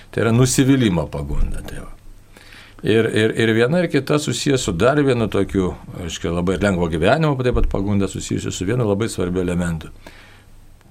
Tai 0.10 0.26
yra 0.26 0.34
nusivylimą 0.34 1.06
pagunda. 1.14 1.62
Tai 1.62 1.84
va. 1.86 1.99
Ir, 2.80 3.10
ir, 3.12 3.34
ir 3.36 3.52
viena 3.58 3.82
ir 3.84 3.90
kita 3.92 4.16
susijęs 4.20 4.64
su 4.70 4.72
dar 4.72 5.02
vienu 5.04 5.28
tokiu, 5.28 5.74
aiškiai, 6.00 6.32
labai 6.32 6.56
lengvo 6.62 6.88
gyvenimo, 6.88 7.36
taip 7.44 7.58
pat 7.58 7.68
pagunda 7.72 8.08
susijusi 8.08 8.54
su 8.56 8.68
vienu 8.68 8.88
labai 8.88 9.10
svarbiu 9.12 9.44
elementu. 9.44 9.92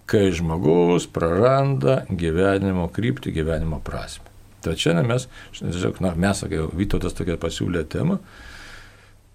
Kai 0.08 0.28
žmogus 0.32 1.06
praranda 1.12 2.02
gyvenimo 2.10 2.88
kryptį, 2.92 3.32
gyvenimo 3.40 3.80
prasme. 3.84 4.28
Tai 4.64 4.74
čia 4.76 4.98
mes, 5.06 5.28
tiesiog, 5.56 6.00
na, 6.04 6.12
mes, 6.18 6.42
sakai, 6.42 6.60
Vytautas 6.76 7.16
tokia 7.16 7.38
pasiūlė 7.40 7.84
temą, 7.88 8.18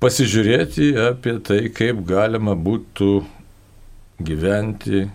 pasižiūrėti 0.03 0.91
apie 1.09 1.37
tai, 1.45 1.59
kaip 1.73 2.03
galima 2.05 2.53
būtų 2.59 3.11
gyventi 4.21 5.07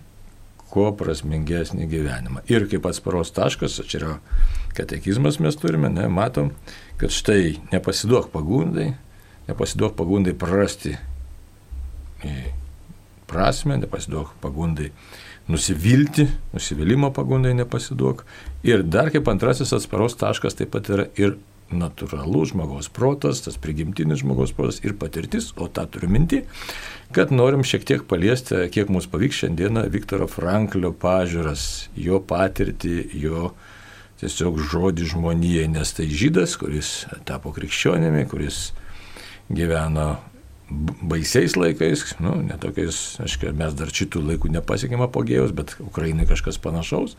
kuo 0.73 0.91
prasmingesnį 0.97 1.87
gyvenimą. 1.91 2.43
Ir 2.51 2.67
kaip 2.71 2.89
atsparos 2.89 3.31
taškas, 3.37 3.79
čia 3.87 4.01
yra 4.01 4.15
katekizmas 4.79 5.41
mes 5.43 5.59
turime, 5.59 5.91
ne, 5.93 6.07
matom, 6.13 6.53
kad 7.01 7.13
štai 7.15 7.59
nepasiduok 7.73 8.31
pagundai, 8.35 8.93
nepasiduok 9.51 9.97
pagundai 9.99 10.35
prarasti 10.39 10.97
prasme, 13.29 13.77
nepasiduok 13.79 14.33
pagundai 14.43 14.91
nusivilti, 15.49 16.27
nusivylimą 16.53 17.13
pagundai 17.17 17.55
nepasiduok. 17.57 18.25
Ir 18.69 18.83
dar 18.85 19.13
kaip 19.13 19.29
antrasis 19.31 19.73
atsparos 19.77 20.19
taškas 20.21 20.59
taip 20.59 20.75
pat 20.75 20.91
yra 20.93 21.07
ir 21.21 21.39
natūralus 21.69 22.55
žmogaus 22.55 22.89
protas, 22.93 23.43
tas 23.45 23.59
prigimtinis 23.61 24.23
žmogaus 24.23 24.55
protas 24.57 24.81
ir 24.85 24.95
patirtis, 25.01 25.51
o 25.57 25.69
tą 25.69 25.85
turiu 25.93 26.09
minti, 26.13 26.43
kad 27.13 27.33
norim 27.33 27.65
šiek 27.65 27.85
tiek 27.89 28.05
paliesti, 28.09 28.63
kiek 28.73 28.89
mums 28.93 29.09
pavyks 29.13 29.43
šiandieną 29.43 29.85
Viktoro 29.93 30.29
Franklio 30.33 30.95
pažiūras, 30.97 31.91
jo 31.97 32.23
patirtį, 32.25 32.97
jo 33.21 33.51
tiesiog 34.19 34.59
žodį 34.71 35.07
žmonijai, 35.13 35.69
nes 35.71 35.93
tai 35.95 36.09
žydas, 36.11 36.57
kuris 36.59 37.07
tapo 37.29 37.53
krikščionimi, 37.55 38.25
kuris 38.31 38.73
gyveno 39.49 40.17
baisiais 40.69 41.55
laikais, 41.57 42.05
nu, 42.21 42.35
netokiais, 42.45 42.99
aišku, 43.25 43.53
mes 43.57 43.77
dar 43.77 43.93
šitų 43.95 44.21
laikų 44.33 44.51
nepasiekėme 44.53 45.07
apogėjus, 45.07 45.55
bet 45.57 45.79
Ukrainai 45.81 46.29
kažkas 46.29 46.61
panašaus. 46.61 47.17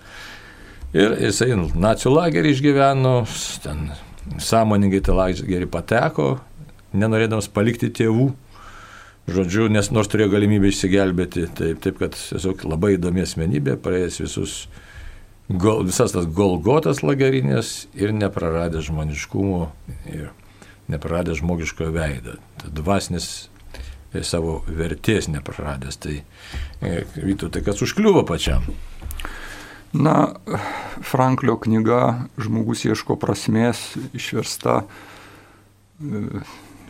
Ir 0.93 1.15
jisai 1.21 1.53
nacijų 1.57 2.13
lagerį 2.15 2.53
išgyveno, 2.53 3.15
ten 3.63 3.89
sąmoningai 4.41 5.01
tą 5.05 5.15
lagerį 5.17 5.69
pateko, 5.71 6.29
nenorėdamas 6.93 7.49
palikti 7.53 7.89
tėvų. 7.93 8.29
Žodžiu, 9.29 9.67
nes 9.69 9.91
nors 9.93 10.09
turėjo 10.09 10.31
galimybę 10.33 10.71
išsigelbėti, 10.71 11.45
taip, 11.57 11.81
taip 11.83 11.99
kad 12.01 12.15
tiesiog 12.17 12.63
labai 12.65 12.95
įdomi 12.95 13.21
asmenybė, 13.21 13.75
praėjęs 13.81 14.17
visus 14.23 14.53
gol, 15.49 15.83
visas 15.87 16.13
tas 16.13 16.27
golgotas 16.29 17.01
lagerinės 17.03 17.87
ir 17.97 18.13
nepraradė 18.13 18.83
žmoniškumo 18.85 19.63
ir 20.13 20.29
nepraradė 20.89 21.37
žmogiškojo 21.39 21.93
veidą. 21.93 22.37
Tad 22.61 22.75
dvasinis 22.77 23.49
e, 24.13 24.23
savo 24.25 24.59
vertės 24.67 25.29
nepraradęs. 25.29 25.99
Tai 26.01 26.15
e, 26.21 26.93
Vytų, 27.17 27.51
tai 27.53 27.63
kas 27.65 27.81
užkliuvo 27.85 28.25
pačiam? 28.29 28.65
Na, 29.89 30.35
Franklio 31.01 31.55
knyga 31.57 32.29
Žmogus 32.37 32.85
ieško 32.85 33.17
prasmės 33.17 33.81
išversta 34.13 34.83
e, 34.85 36.41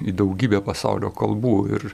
į 0.06 0.14
daugybę 0.20 0.62
pasaulio 0.66 1.12
kalbų. 1.16 1.56
Ir 1.76 1.88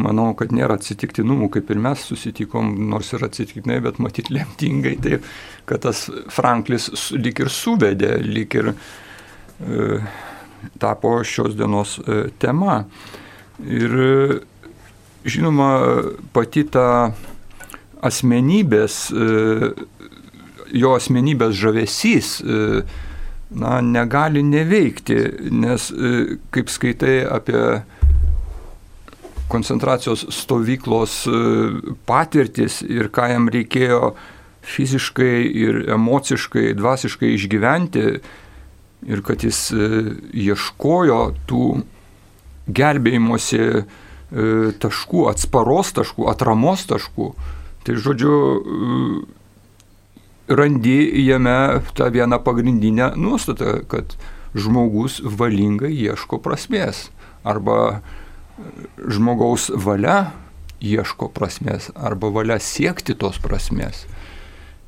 manau, 0.00 0.30
kad 0.38 0.54
nėra 0.54 0.78
atsitiktinumų, 0.80 1.50
kaip 1.56 1.70
ir 1.72 1.82
mes 1.82 2.04
susitikom, 2.10 2.72
nors 2.90 3.12
ir 3.16 3.26
atsitiktinai, 3.26 3.80
bet 3.84 4.00
matyt 4.02 4.30
lemtingai, 4.32 4.96
tai 5.02 5.20
kad 5.68 5.84
tas 5.86 6.06
Franklis 6.32 6.90
lik 7.16 7.42
ir 7.44 7.52
suvedė, 7.52 8.16
lik 8.24 8.58
ir 8.60 8.72
e, 8.72 9.90
tapo 10.82 11.18
šios 11.24 11.56
dienos 11.58 11.98
e, 12.00 12.22
tema. 12.40 12.84
Ir 13.60 13.92
žinoma, 15.24 15.70
pati 16.32 16.64
ta 16.72 17.12
asmenybės, 18.06 18.96
e, 19.12 19.70
jo 20.80 20.94
asmenybės 20.96 21.54
žavesys, 21.60 22.34
e, 22.40 22.82
na, 23.50 23.80
negali 23.80 24.42
neveikti, 24.42 25.16
nes 25.50 25.90
e, 25.90 26.36
kaip 26.54 26.70
skaitai 26.70 27.20
apie 27.26 27.62
koncentracijos 29.50 30.26
stovyklos 30.34 31.24
e, 31.26 31.40
patirtis 32.06 32.80
ir 32.86 33.10
ką 33.10 33.30
jam 33.32 33.48
reikėjo 33.50 34.12
fiziškai 34.70 35.34
ir 35.64 35.80
emociškai, 35.96 36.70
dvasiškai 36.78 37.32
išgyventi 37.34 38.04
ir 39.10 39.24
kad 39.26 39.42
jis 39.42 39.64
e, 39.74 39.90
ieškojo 40.46 41.22
tų 41.50 41.64
gelbėjimosi 42.70 43.64
taškų, 44.30 45.24
atsparos 45.26 45.88
taškų, 45.96 46.28
atramos 46.30 46.84
taškų. 46.86 47.32
Tai 47.82 47.94
žodžiu, 47.98 48.34
randi 50.50 50.98
jame 51.24 51.80
tą 51.94 52.10
vieną 52.10 52.38
pagrindinę 52.44 53.12
nuostatą, 53.16 53.80
kad 53.88 54.16
žmogus 54.54 55.20
valingai 55.22 55.92
ieško 55.94 56.40
prasmės 56.42 57.08
arba 57.46 58.00
žmogaus 59.08 59.70
valia 59.72 60.32
ieško 60.80 61.30
prasmės 61.36 61.90
arba 61.94 62.32
valia 62.34 62.58
siekti 62.60 63.14
tos 63.14 63.38
prasmės. 63.40 64.06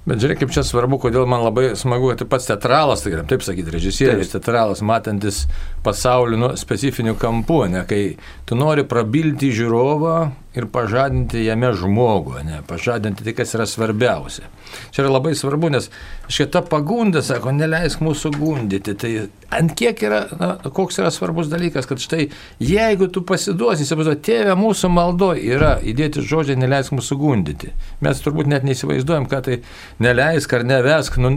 Bet 0.03 0.19
žiūrėk, 0.19 0.41
kaip 0.41 0.51
čia 0.51 0.65
svarbu, 0.67 0.99
kodėl 0.99 1.29
man 1.31 1.45
labai 1.45 1.77
smagu, 1.79 2.09
kad 2.11 2.27
pats 2.27 2.49
teatralas, 2.49 3.05
tai 3.05 3.13
galim 3.13 3.29
taip 3.31 3.45
sakyti, 3.47 3.71
režisierius, 3.71 4.33
teatralas, 4.33 4.83
matantis 4.83 5.45
pasaulį 5.87 6.41
nu, 6.43 6.49
specifinių 6.59 7.15
kampų, 7.21 7.61
ne, 7.71 7.85
kai 7.87 8.01
tu 8.49 8.59
nori 8.59 8.83
prabilti 8.89 9.53
žiūrovą 9.55 10.17
ir 10.57 10.67
pažadinti 10.73 11.47
jame 11.47 11.71
žmogų, 11.77 12.43
ne, 12.45 12.61
pažadinti 12.69 13.25
tai, 13.25 13.33
kas 13.37 13.55
yra 13.57 13.67
svarbiausia. 13.69 14.49
Čia 14.93 15.05
yra 15.05 15.15
labai 15.15 15.33
svarbu, 15.37 15.71
nes 15.73 15.89
šita 16.33 16.63
pagunda, 16.69 17.23
sako, 17.25 17.55
neleisk 17.57 18.03
mūsų 18.05 18.33
gundyti. 18.37 18.95
Tai 18.99 19.13
ant 19.53 19.75
kiek 19.77 20.01
yra, 20.05 20.21
na, 20.41 20.51
koks 20.77 21.01
yra 21.01 21.11
svarbus 21.13 21.49
dalykas, 21.53 21.89
kad 21.89 22.01
štai 22.01 22.29
jeigu 22.63 23.09
tu 23.13 23.25
pasiduosi, 23.29 23.87
įsivaizduoji, 23.87 24.21
tėvė 24.29 24.57
mūsų 24.61 24.93
maldo 24.93 25.33
yra 25.37 25.75
įdėti 25.81 26.25
žodžiai, 26.29 26.61
neleisk 26.61 26.95
mūsų 26.97 27.19
gundyti. 27.21 27.73
Mes 28.05 28.21
turbūt 28.25 28.49
net 28.53 28.67
neįsivaizduojam, 28.69 29.29
ką 29.33 29.43
tai 29.49 29.61
neleisk 30.05 30.57
ar 30.57 30.67
nevesk, 30.69 31.21
nu, 31.21 31.33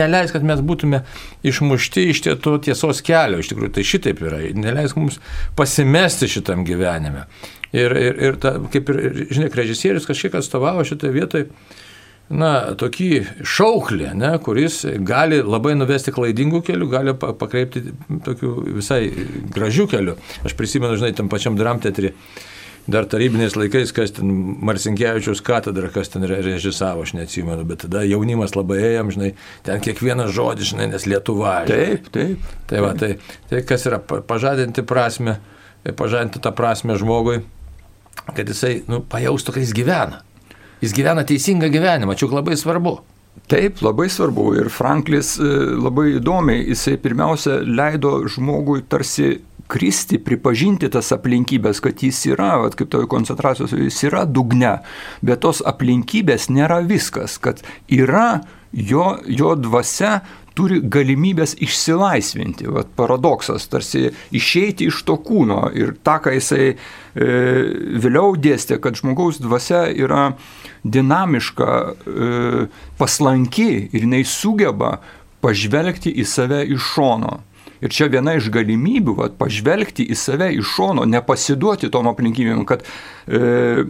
neleisk, 0.00 0.38
kad 0.38 0.46
mes 0.46 0.62
būtume 0.66 1.04
išmušti 1.46 2.10
iš 2.14 2.26
to 2.42 2.58
tiesos 2.62 3.02
kelio, 3.06 3.42
iš 3.42 3.50
tikrųjų 3.50 3.74
tai 3.78 3.86
šitaip 3.86 4.26
yra, 4.26 4.42
neleisk 4.54 4.98
mums 4.98 5.18
pasimesti 5.58 6.30
šitam 6.30 6.66
gyvenime. 6.66 7.26
Ir, 7.70 7.94
ir, 7.94 8.16
ir 8.18 8.40
ta, 8.42 8.56
kaip 8.72 8.90
ir, 8.90 8.98
žinai, 9.30 9.52
režisierius 9.54 10.08
kažkiek 10.08 10.34
atstovavo 10.40 10.82
šitoje 10.86 11.14
vietoje 11.14 11.50
na, 12.30 12.50
tokį 12.78 13.10
šauklį, 13.46 14.12
ne, 14.18 14.30
kuris 14.42 14.84
gali 15.06 15.40
labai 15.42 15.74
nuvesti 15.78 16.14
klaidingų 16.14 16.62
kelių, 16.66 16.88
gali 16.92 17.14
pakreipti 17.18 17.82
tokių 18.26 18.54
visai 18.78 19.02
gražių 19.54 19.88
kelių. 19.90 20.16
Aš 20.46 20.54
prisimenu, 20.58 20.96
žinai, 21.00 21.12
tam 21.18 21.30
pačiam 21.32 21.58
dramteatrį, 21.58 22.12
dar 22.90 23.06
tarybiniais 23.10 23.56
laikais, 23.58 23.92
kas 23.94 24.14
ten 24.16 24.30
Marsinkievičiaus 24.66 25.42
katedra, 25.46 25.90
kas 25.92 26.12
ten 26.14 26.24
režisavo, 26.26 27.04
aš 27.06 27.14
neatsimenu, 27.18 27.66
bet 27.68 27.84
tada 27.84 28.04
jaunimas 28.06 28.54
labai 28.56 28.80
ėjom, 28.92 29.14
žinai, 29.16 29.32
ten 29.66 29.82
kiekvienas 29.84 30.32
žodis, 30.34 30.70
žinai, 30.72 30.88
nes 30.94 31.06
Lietuva. 31.10 31.60
Taip, 31.70 32.08
taip. 32.14 32.50
Tai, 32.70 32.82
va, 32.86 32.94
tai, 32.98 33.16
tai 33.50 33.64
kas 33.66 33.86
yra 33.90 34.00
pažadinti 34.00 34.86
prasme, 34.86 35.40
pažadinti 35.98 36.42
tą 36.42 36.54
prasme 36.56 36.96
žmogui, 36.98 37.40
kad 38.36 38.50
jisai 38.50 38.80
nu, 38.90 39.02
pajaustų, 39.02 39.54
kad 39.56 39.64
jis 39.64 39.76
gyvena. 39.76 40.22
jis 40.80 40.94
gyvena 40.96 41.24
teisingą 41.28 41.68
gyvenimą, 41.68 42.16
čia 42.16 42.30
labai 42.32 42.56
svarbu. 42.56 43.00
Taip, 43.50 43.82
labai 43.82 44.08
svarbu. 44.10 44.54
Ir 44.56 44.70
Franklis 44.72 45.34
e, 45.38 45.48
labai 45.76 46.16
įdomiai, 46.16 46.64
jisai 46.70 46.96
pirmiausia 47.02 47.60
leido 47.66 48.20
žmogui 48.30 48.84
tarsi 48.88 49.40
kristi, 49.70 50.18
pripažinti 50.22 50.90
tas 50.90 51.12
aplinkybės, 51.14 51.82
kad 51.84 52.02
jis 52.02 52.24
yra, 52.32 52.56
vat, 52.64 52.74
kaip 52.78 52.90
toje 52.90 53.08
koncentracijos, 53.10 53.74
jis 53.76 54.00
yra 54.08 54.24
dugne, 54.26 54.78
bet 55.22 55.44
tos 55.44 55.62
aplinkybės 55.66 56.48
nėra 56.50 56.80
viskas, 56.86 57.38
kad 57.42 57.62
yra 57.86 58.40
jo, 58.72 59.12
jo 59.26 59.54
dvasia 59.58 60.20
turi 60.58 60.80
galimybės 60.82 61.56
išsilaisvinti. 61.62 62.68
Vat 62.72 62.90
paradoksas, 62.98 63.68
tarsi 63.70 64.08
išeiti 64.36 64.88
iš 64.90 65.02
to 65.08 65.16
kūno 65.22 65.68
ir 65.76 65.94
tą, 66.04 66.18
ką 66.24 66.34
jisai 66.36 66.66
e, 66.70 66.74
vėliau 68.02 68.34
dėstė, 68.38 68.80
kad 68.82 68.98
žmogaus 68.98 69.40
dvasia 69.42 69.86
yra 69.90 70.30
dinamiška, 70.84 71.70
e, 71.70 72.66
paslanki 73.00 73.70
ir 73.90 74.06
jinai 74.06 74.24
sugeba 74.28 74.98
pažvelgti 75.44 76.12
į 76.20 76.26
save 76.28 76.64
iš 76.68 76.92
šono. 76.94 77.38
Ir 77.80 77.92
čia 77.96 78.10
viena 78.12 78.34
iš 78.36 78.50
galimybių, 78.52 79.14
vat, 79.16 79.36
pažvelgti 79.40 80.04
į 80.12 80.16
save 80.18 80.50
iš 80.58 80.74
šono, 80.76 81.06
nepasiduoti 81.08 81.88
tom 81.92 82.10
aplinkybėm, 82.10 82.66
kad 82.68 82.84
e, 82.84 83.86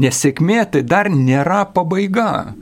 nesėkmė 0.00 0.62
tai 0.72 0.80
dar 0.88 1.10
nėra 1.12 1.66
pabaiga 1.74 2.54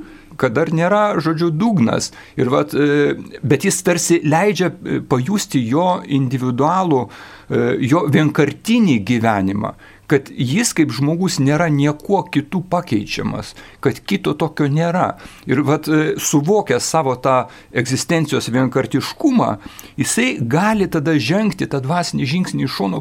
kad 0.42 0.56
dar 0.56 0.72
nėra, 0.74 1.04
žodžiu, 1.22 1.52
dugnas. 1.54 2.10
Ir 2.40 2.50
vat, 2.52 2.74
e, 2.74 3.14
bet 3.46 3.66
jis 3.68 3.78
tarsi 3.86 4.20
leidžia 4.26 4.72
e, 4.72 5.00
pajusti 5.06 5.62
jo 5.62 6.00
individualų, 6.02 7.02
e, 7.06 7.64
jo 7.86 8.06
vienkartinį 8.12 9.00
gyvenimą 9.06 9.76
kad 10.12 10.26
jis 10.28 10.74
kaip 10.76 10.90
žmogus 10.92 11.38
nėra 11.40 11.70
niekuo 11.72 12.18
kitų 12.28 12.58
pakeičiamas, 12.68 13.54
kad 13.80 13.96
kito 14.04 14.34
tokio 14.36 14.66
nėra. 14.68 15.14
Ir 15.48 15.62
vat, 15.64 15.88
suvokęs 16.20 16.84
savo 16.84 17.14
tą 17.16 17.46
egzistencijos 17.72 18.50
vienkartiškumą, 18.52 19.54
jisai 19.96 20.34
gali 20.36 20.90
tada 20.92 21.16
žengti 21.16 21.64
tą 21.64 21.80
dvasinį 21.86 22.28
žingsnį 22.28 22.68
iš 22.68 22.76
šono, 22.76 23.00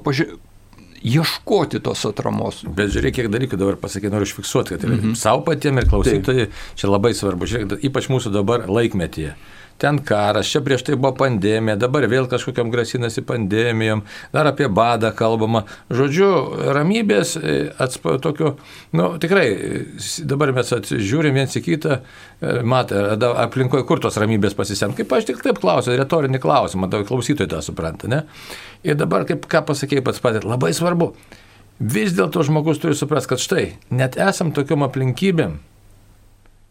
ieškoti 1.04 1.82
tos 1.84 2.04
atramos. 2.06 2.62
Bet 2.78 2.92
žiūrėk, 2.94 3.16
kiek 3.18 3.32
dalykų 3.34 3.58
dabar 3.60 3.80
pasakė, 3.82 4.12
noriu 4.14 4.28
užfiksuoti, 4.30 4.76
kad 4.76 4.86
mm 4.90 5.00
-hmm. 5.00 5.16
savo 5.16 5.42
patiems 5.48 5.84
ir 5.84 5.90
klausytojai 5.90 6.48
čia 6.76 6.92
labai 6.92 7.14
svarbu. 7.18 7.46
Žiūrėk, 7.46 7.80
ypač 7.90 8.10
mūsų 8.10 8.34
dabar 8.34 8.70
laikmetyje 8.70 9.36
ten 9.82 9.98
karas, 10.06 10.50
čia 10.52 10.62
prieš 10.62 10.84
tai 10.86 10.96
buvo 11.00 11.16
pandemija, 11.18 11.76
dabar 11.82 12.06
vėl 12.10 12.28
kažkokiam 12.30 12.70
grasinasi 12.74 13.24
pandemijom, 13.26 14.04
dar 14.34 14.50
apie 14.52 14.68
badą 14.70 15.10
kalbama. 15.18 15.64
Žodžiu, 15.90 16.30
ramybės, 16.78 17.34
e, 17.40 17.56
atspa, 17.82 18.20
tokio, 18.22 18.56
nu, 18.94 19.08
tikrai, 19.22 19.48
dabar 20.30 20.54
mes 20.54 20.70
žiūrim 20.92 21.40
viens 21.40 21.58
į 21.58 21.64
kitą, 21.66 21.98
e, 21.98 22.60
matai, 22.62 23.04
aplinkoje 23.48 23.88
kur 23.90 24.04
tos 24.04 24.20
ramybės 24.22 24.58
pasisem. 24.58 24.94
Kaip 24.98 25.18
aš 25.18 25.32
tik 25.32 25.42
taip 25.42 25.62
klausiu, 25.64 25.98
retorinį 25.98 26.42
klausimą, 26.44 26.92
tavo 26.92 27.08
klausytojai 27.10 27.50
tą 27.50 27.64
supranta, 27.66 28.12
ne? 28.12 28.24
Ir 28.86 29.00
dabar, 29.02 29.26
kaip 29.30 29.50
ką 29.50 29.66
pasakėjai 29.66 30.06
pats 30.06 30.22
patys, 30.22 30.46
labai 30.46 30.76
svarbu. 30.78 31.14
Vis 31.82 32.14
dėlto 32.14 32.44
žmogus 32.46 32.78
turi 32.78 32.94
suprasti, 32.94 33.34
kad 33.34 33.42
štai, 33.42 33.66
net 33.90 34.14
esam 34.22 34.54
tokiom 34.54 34.86
aplinkybėm, 34.86 35.58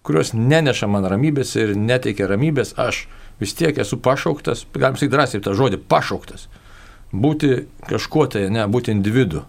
kurios 0.06 0.32
neneša 0.34 0.88
man 0.90 1.06
ramybės 1.10 1.54
ir 1.60 1.74
neteikia 1.76 2.28
ramybės, 2.30 2.74
aš 2.80 3.04
vis 3.40 3.54
tiek 3.56 3.78
esu 3.80 3.98
pašauktas, 4.00 4.66
galim 4.74 4.98
sakyti 4.98 5.14
drąsiai 5.14 5.44
tą 5.44 5.54
žodį, 5.56 5.80
pašauktas. 5.90 6.48
Būti 7.10 7.64
kažkuo 7.88 8.28
tai, 8.30 8.46
ne, 8.52 8.66
būti 8.70 8.94
individu. 8.94 9.44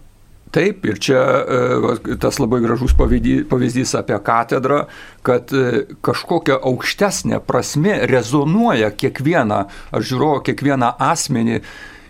Taip, 0.52 0.82
ir 0.84 0.98
čia 1.00 1.20
e, 1.20 2.16
tas 2.20 2.36
labai 2.36 2.58
gražus 2.60 2.92
pavyzdys 2.98 3.94
apie 3.96 4.18
katedrą, 4.20 4.82
kad 5.24 5.52
e, 5.56 5.86
kažkokia 6.04 6.58
aukštesnė 6.60 7.38
prasme 7.46 7.94
rezonuoja 8.10 8.90
kiekvieną, 8.92 9.62
aš 9.96 10.10
žiūrovą, 10.10 10.42
kiekvieną 10.50 10.92
asmenį 11.00 11.62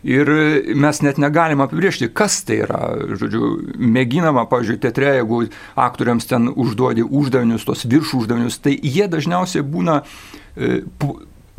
Ir 0.02 0.28
mes 0.74 1.02
net 1.06 1.18
negalim 1.22 1.62
apibriežti, 1.62 2.08
kas 2.10 2.40
tai 2.46 2.62
yra. 2.64 2.80
Žodžiu, 3.14 3.50
mėginama, 3.78 4.48
pavyzdžiui, 4.50 4.80
teatre, 4.82 5.12
jeigu 5.20 5.44
aktoriams 5.78 6.26
ten 6.30 6.48
užduodi 6.50 7.04
uždavinius, 7.06 7.66
tos 7.68 7.86
viršų 7.86 8.24
uždavinius, 8.24 8.58
tai 8.64 8.74
jie 8.82 9.06
dažniausiai 9.10 9.62
būna 9.62 10.00
e, 10.02 10.80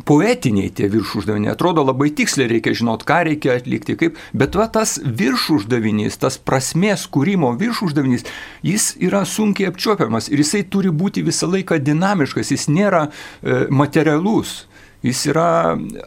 poetiniai 0.04 0.70
tie 0.76 0.88
viršų 0.92 1.22
uždaviniai. 1.22 1.52
Atrodo 1.54 1.84
labai 1.86 2.10
tiksliai 2.16 2.50
reikia 2.52 2.74
žinot, 2.76 3.06
ką 3.08 3.22
reikia 3.30 3.56
atlikti, 3.58 3.96
kaip, 4.00 4.20
bet 4.36 4.58
va 4.58 4.68
tas 4.72 4.98
viršų 5.00 5.62
uždavinys, 5.62 6.20
tas 6.20 6.36
prasmės 6.36 7.06
kūrimo 7.08 7.54
viršų 7.60 7.88
uždavinys, 7.88 8.28
jis 8.66 8.92
yra 9.00 9.24
sunkiai 9.28 9.70
apčiuopiamas 9.72 10.28
ir 10.28 10.44
jisai 10.44 10.64
turi 10.68 10.92
būti 10.92 11.24
visą 11.24 11.48
laiką 11.50 11.80
dinamiškas, 11.80 12.52
jis 12.54 12.68
nėra 12.68 13.06
e, 13.08 13.64
materialus 13.72 14.64
jis 15.04 15.26
yra 15.32 15.48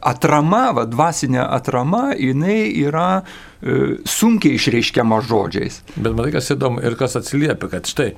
atrama, 0.01 0.63
va, 0.77 0.87
dvasinė 0.89 1.43
atrama, 1.45 2.09
jinai 2.17 2.71
yra 2.81 3.09
e, 3.21 3.99
sunkiai 4.09 4.57
išreiškiama 4.57 5.21
žodžiais. 5.27 5.83
Bet 5.95 6.17
matai, 6.17 6.33
kas 6.37 6.49
įdomu 6.55 6.81
ir 6.85 6.97
kas 6.99 7.17
atsiliepia, 7.19 7.69
kad 7.75 7.89
štai 7.89 8.11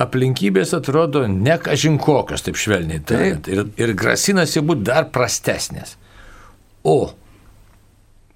aplinkybės 0.00 0.74
atrodo 0.76 1.24
ne 1.30 1.56
kažinkokios, 1.60 2.44
taip 2.44 2.58
švelniai, 2.60 3.02
taip. 3.04 3.48
Ir, 3.52 3.68
ir 3.80 3.94
grasinasi 3.96 4.64
būti 4.64 4.88
dar 4.88 5.08
prastesnės. 5.12 5.96
O 6.86 7.12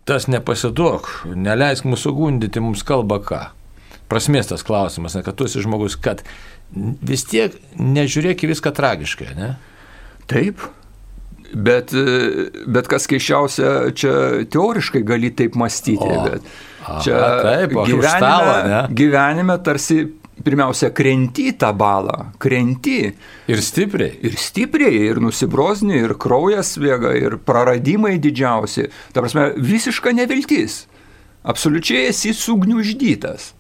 tas 0.09 0.27
nepasiduok, 0.31 1.11
neleisk 1.39 1.87
mūsų 1.87 2.13
gundyti, 2.17 2.63
mums 2.65 2.83
kalba 2.87 3.21
ką. 3.23 3.43
Prasmės 4.11 4.49
tas 4.51 4.65
klausimas, 4.67 5.15
ne, 5.15 5.23
kad 5.23 5.37
tu 5.39 5.47
esi 5.47 5.63
žmogus, 5.63 5.95
kad 5.95 6.25
vis 6.75 7.23
tiek 7.31 7.55
nežiūrėk 7.79 8.43
į 8.43 8.51
viską 8.51 8.73
tragiškai, 8.75 9.29
ne? 9.39 9.53
Taip, 10.31 10.65
Bet, 11.51 11.91
bet 12.71 12.87
kas 12.91 13.09
keiščiausia, 13.11 13.71
čia 13.99 14.13
teoriškai 14.53 15.01
gali 15.03 15.33
taip 15.35 15.57
mąstyti, 15.59 16.07
o, 16.07 16.21
bet 16.29 16.45
čia 17.03 17.17
aha, 17.17 17.31
taip, 17.43 17.75
gyvenime, 17.75 18.13
stalo, 18.15 18.83
gyvenime 18.95 19.57
tarsi 19.67 19.99
pirmiausia 20.45 20.91
krenti 20.95 21.51
tą 21.59 21.73
balą, 21.77 22.31
krenti. 22.41 23.13
Ir 23.51 23.63
stipriai. 23.65 24.15
Ir 24.25 24.37
stipriai, 24.41 25.03
ir 25.11 25.21
nusibrozni, 25.23 25.99
ir 26.05 26.15
kraujas 26.21 26.77
vėga, 26.81 27.13
ir 27.19 27.39
praradimai 27.45 28.17
didžiausi. 28.23 28.89
Ta 29.15 29.25
prasme, 29.25 29.51
visiška 29.57 30.15
neviltis. 30.17 30.85
Absoliučiai 31.51 32.09
esi 32.11 32.35
sugniuždytas. 32.37 33.55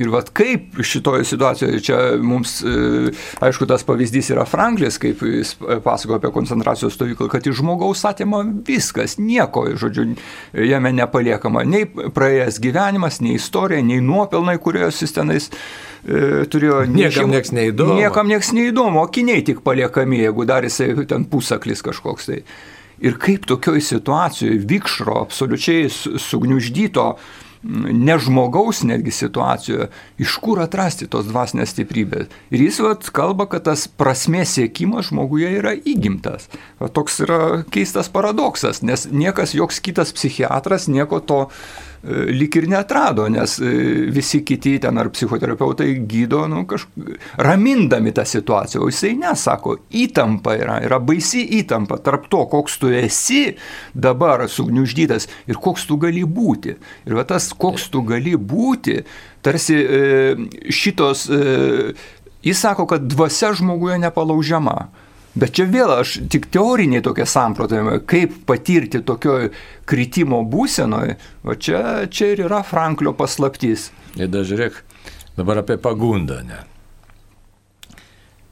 Ir 0.00 0.08
vad 0.08 0.30
kaip 0.32 0.78
šitoje 0.80 1.24
situacijoje, 1.28 1.80
čia 1.84 1.96
mums, 2.16 2.62
e, 2.64 3.10
aišku, 3.44 3.66
tas 3.68 3.84
pavyzdys 3.84 4.30
yra 4.32 4.46
Franklis, 4.48 4.96
kaip 4.98 5.20
jis 5.26 5.52
pasakojo 5.84 6.16
apie 6.16 6.30
koncentracijos 6.32 6.96
stovyklą, 6.96 7.28
kad 7.28 7.46
iš 7.46 7.58
žmogaus 7.60 8.04
atima 8.08 8.40
viskas, 8.66 9.18
nieko, 9.20 9.66
žodžiu, 9.76 10.14
jame 10.56 10.94
nepaliekama, 10.96 11.66
nei 11.68 11.84
praėjęs 11.86 12.60
gyvenimas, 12.64 13.20
nei 13.20 13.36
istorija, 13.36 13.84
nei 13.84 14.00
nuopelnai, 14.00 14.56
kuriuos 14.64 15.02
jis 15.04 15.12
tenais 15.12 15.50
e, 15.52 16.46
turėjo. 16.48 16.86
Niekam 16.88 17.28
nieks 17.36 17.52
neįdomu. 17.52 18.00
Niekam 18.00 18.32
nieks 18.32 18.54
neįdomu, 18.56 19.04
akiniai 19.04 19.44
tik 19.44 19.60
paliekami, 19.66 20.24
jeigu 20.24 20.48
dar 20.48 20.64
jisai 20.64 20.94
ten 21.04 21.28
pusaklis 21.28 21.84
kažkoks 21.84 22.32
tai. 22.32 22.40
Ir 23.02 23.20
kaip 23.20 23.44
tokioj 23.50 23.84
situacijoje 23.84 24.60
vikšro, 24.72 25.20
absoliučiai 25.26 25.88
sugniuždyto, 26.22 27.10
ne 27.62 28.18
žmogaus 28.18 28.82
netgi 28.82 29.10
situacijoje, 29.14 29.88
iš 30.18 30.36
kur 30.42 30.60
atrasti 30.62 31.06
tos 31.10 31.28
dvasinės 31.28 31.74
stiprybės. 31.74 32.32
Ir 32.50 32.64
jis 32.66 32.80
vat, 32.82 33.06
kalba, 33.14 33.46
kad 33.50 33.66
tas 33.68 33.86
prasmės 33.86 34.56
siekimas 34.56 35.12
žmoguje 35.12 35.52
yra 35.60 35.74
įgimtas. 35.76 36.48
Va, 36.82 36.90
toks 36.90 37.20
yra 37.26 37.40
keistas 37.72 38.10
paradoksas, 38.12 38.82
nes 38.82 39.06
niekas, 39.10 39.54
joks 39.58 39.80
kitas 39.84 40.14
psichiatras 40.16 40.88
nieko 40.90 41.22
to 41.22 41.44
lik 42.02 42.56
ir 42.58 42.66
netrado, 42.70 43.28
nes 43.30 43.58
e, 43.62 43.72
visi 44.10 44.40
kiti 44.44 44.74
ten 44.82 44.98
ar 44.98 45.10
psichoterapeutai 45.14 45.92
gydo, 46.10 46.42
nu, 46.50 46.64
kažkaip 46.66 47.38
ramindami 47.38 48.10
tą 48.14 48.24
situaciją, 48.26 48.82
o 48.82 48.90
jisai 48.90 49.12
nesako, 49.20 49.76
įtampa 50.02 50.56
yra, 50.58 50.80
yra 50.82 50.98
baisi 51.02 51.44
įtampa 51.60 52.00
tarp 52.02 52.26
to, 52.32 52.42
koks 52.50 52.80
tu 52.82 52.90
esi 52.96 53.42
dabar 53.94 54.48
sugniuždytas 54.50 55.28
ir 55.46 55.60
koks 55.62 55.86
tu 55.86 56.00
gali 56.02 56.24
būti. 56.26 56.74
Ir 57.06 57.18
va 57.18 57.26
tas, 57.28 57.52
koks 57.54 57.86
tu 57.94 58.02
gali 58.06 58.34
būti, 58.34 58.98
tarsi 59.42 59.78
e, 59.78 60.02
šitos, 60.74 61.28
jis 62.42 62.66
sako, 62.66 62.88
kad 62.90 63.06
dvasia 63.06 63.54
žmoguje 63.58 64.00
nepalaužiama. 64.02 64.90
Bet 65.32 65.54
čia 65.56 65.64
vėl 65.64 65.88
aš 65.94 66.18
tik 66.32 66.50
teoriniai 66.52 67.00
tokie 67.04 67.24
samprotavimai, 67.28 68.02
kaip 68.08 68.34
patirti 68.48 69.00
tokio 69.06 69.38
kritimo 69.88 70.42
būsenoje, 70.44 71.16
o 71.48 71.56
čia, 71.56 72.04
čia 72.12 72.34
ir 72.34 72.44
yra 72.48 72.60
Franklio 72.66 73.14
paslaptys. 73.16 73.88
Ir 74.20 74.28
dar 74.28 74.44
žiūrėk, 74.44 74.82
dabar 75.38 75.62
apie 75.62 75.78
pagundą, 75.80 76.42
ne. 76.44 76.60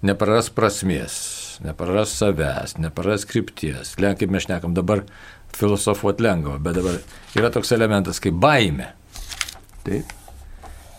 Nepraras 0.09 0.49
prasmės, 0.57 1.19
nepraras 1.61 2.15
savęs, 2.17 2.79
nepraras 2.81 3.27
krypties. 3.29 3.93
Kaip 4.01 4.33
mes 4.33 4.47
šnekam 4.47 4.73
dabar 4.73 5.05
filosofuot 5.53 6.23
lengva, 6.25 6.57
bet 6.63 6.81
dabar 6.81 6.97
yra 7.37 7.53
toks 7.53 7.77
elementas 7.77 8.23
kaip 8.25 8.41
baime. 8.41 8.95
Taip. 9.85 10.20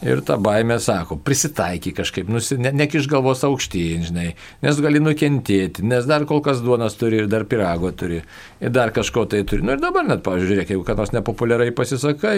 Ir 0.01 0.23
ta 0.25 0.33
baimė 0.41 0.79
sako, 0.81 1.19
prisitaiky 1.21 1.91
kažkaip, 1.93 2.29
nusi, 2.31 2.55
ne, 2.57 2.71
nekiš 2.73 3.05
galvos 3.09 3.43
aukštyn, 3.45 4.07
žinai, 4.07 4.31
nes 4.65 4.79
gali 4.81 5.01
nukentėti, 5.03 5.85
nes 5.85 6.07
dar 6.09 6.25
kol 6.29 6.41
kas 6.41 6.63
duonas 6.65 6.97
turi 6.97 7.21
ir 7.21 7.29
dar 7.29 7.45
pirago 7.49 7.91
turi, 7.93 8.23
ir 8.61 8.69
dar 8.69 8.91
kažko 8.93 9.25
tai 9.25 9.41
turi. 9.47 9.65
Nu 9.65 9.73
ir 9.75 9.81
dabar 9.81 10.05
net, 10.05 10.21
pavyzdžiui, 10.25 10.49
žiūrėk, 10.51 10.73
jeigu 10.73 10.85
ką 10.85 10.95
nors 10.99 11.13
nepopuliarai 11.15 11.71
pasisakai, 11.75 12.35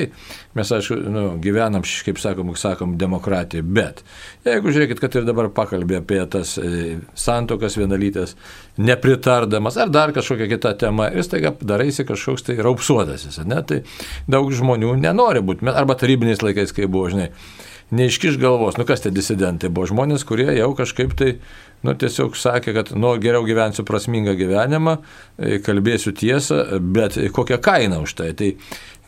mes, 0.57 0.71
aišku, 0.77 0.97
nu, 1.12 1.23
gyvenam, 1.43 1.83
kaip 1.83 2.21
sakom, 2.21 2.53
sakom, 2.59 2.95
demokratiją, 2.99 3.65
bet 3.75 4.03
jeigu 4.47 4.71
žiūrėkit, 4.73 5.01
kad 5.03 5.17
ir 5.19 5.27
dabar 5.27 5.51
pakalbė 5.53 5.99
apie 5.99 6.21
tas 6.31 6.55
e, 6.62 6.99
santokas 7.19 7.75
vienalytės, 7.79 8.38
nepritardamas, 8.79 9.77
ar 9.83 9.91
dar 9.93 10.15
kažkokia 10.15 10.47
kita 10.55 10.75
tema, 10.86 11.09
ir 11.12 11.27
staiga 11.27 11.53
daraisi 11.59 12.07
kažkoks 12.07 12.47
tai 12.47 12.57
raupsuotasis, 12.63 13.41
ne, 13.49 13.59
tai 13.67 13.83
daug 14.31 14.51
žmonių 14.55 14.95
nenori 15.03 15.43
būti, 15.43 15.67
arba 15.73 15.99
tarybiniais 15.99 16.45
laikais, 16.45 16.75
kai 16.75 16.88
buvo, 16.88 17.12
žinai 17.12 17.31
neiškiš 17.93 18.39
galvos, 18.41 18.77
nu 18.79 18.86
kas 18.89 19.03
tie 19.03 19.12
disidentai 19.13 19.69
buvo 19.73 19.88
žmonės, 19.91 20.25
kurie 20.27 20.49
jau 20.58 20.71
kažkaip 20.77 21.13
tai, 21.19 21.36
nu 21.86 21.93
tiesiog 21.99 22.38
sakė, 22.39 22.73
kad, 22.77 22.91
nu 22.97 23.13
geriau 23.21 23.45
gyvensiu 23.47 23.86
prasmingą 23.88 24.36
gyvenimą, 24.39 24.97
e, 25.38 25.60
kalbėsiu 25.63 26.15
tiesą, 26.17 26.63
bet 26.95 27.19
kokią 27.36 27.60
kainą 27.63 28.03
už 28.08 28.17
tai. 28.19 28.32
Tai 28.39 28.51